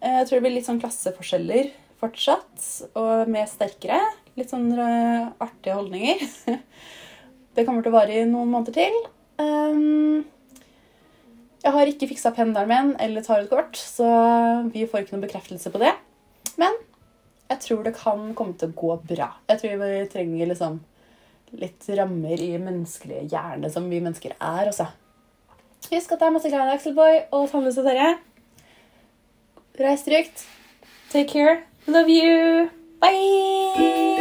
Eh, 0.00 0.16
jeg 0.20 0.26
tror 0.28 0.36
det 0.38 0.44
blir 0.46 0.56
litt 0.58 0.68
sånn 0.68 0.82
klasseforskjeller 0.82 1.66
fortsatt, 2.02 2.58
og 2.98 3.12
mer 3.32 3.46
sterkere. 3.50 4.00
Litt 4.38 4.50
sånn 4.50 4.68
artige 4.76 5.76
holdninger. 5.78 6.18
Det 7.54 7.62
kommer 7.62 7.84
til 7.84 7.92
å 7.92 7.98
vare 8.00 8.14
i 8.18 8.24
noen 8.26 8.50
måneder 8.50 8.74
til. 8.74 8.96
Um, 9.38 10.24
jeg 11.62 11.72
har 11.76 11.90
ikke 11.90 12.08
fiksa 12.10 12.32
pendelen 12.34 12.68
min 12.68 12.90
eller 13.00 13.22
tarotkort, 13.24 13.78
så 13.78 14.08
vi 14.74 14.88
får 14.90 15.04
ikke 15.04 15.14
noen 15.14 15.24
bekreftelse 15.24 15.70
på 15.70 15.80
det. 15.80 15.92
Men 16.60 16.74
jeg 17.52 17.62
tror 17.62 17.84
det 17.86 17.94
kan 17.96 18.34
komme 18.36 18.58
til 18.58 18.72
å 18.72 18.76
gå 18.80 18.96
bra. 19.14 19.30
Jeg 19.48 19.62
tror 19.62 19.78
vi 19.84 20.02
trenger 20.12 20.50
liksom 20.50 20.80
litt 21.60 21.88
rammer 21.98 22.40
i 22.40 22.52
menneskelig 22.58 23.26
hjerne, 23.32 23.70
som 23.72 23.88
vi 23.90 24.00
mennesker 24.04 24.36
er. 24.38 24.70
Også. 24.70 24.88
Husk 25.90 26.14
at 26.14 26.22
det 26.22 26.28
er 26.28 26.34
masse 26.36 26.52
glad 26.52 26.72
i 26.72 26.78
Axelboy 26.78 27.20
og 27.30 27.50
Tannløse 27.52 27.84
Terje. 27.86 28.14
Reis 29.80 30.06
trygt. 30.06 30.46
Take 31.10 31.28
care. 31.28 31.62
Love 31.86 32.08
you. 32.08 32.68
Bye! 33.00 34.13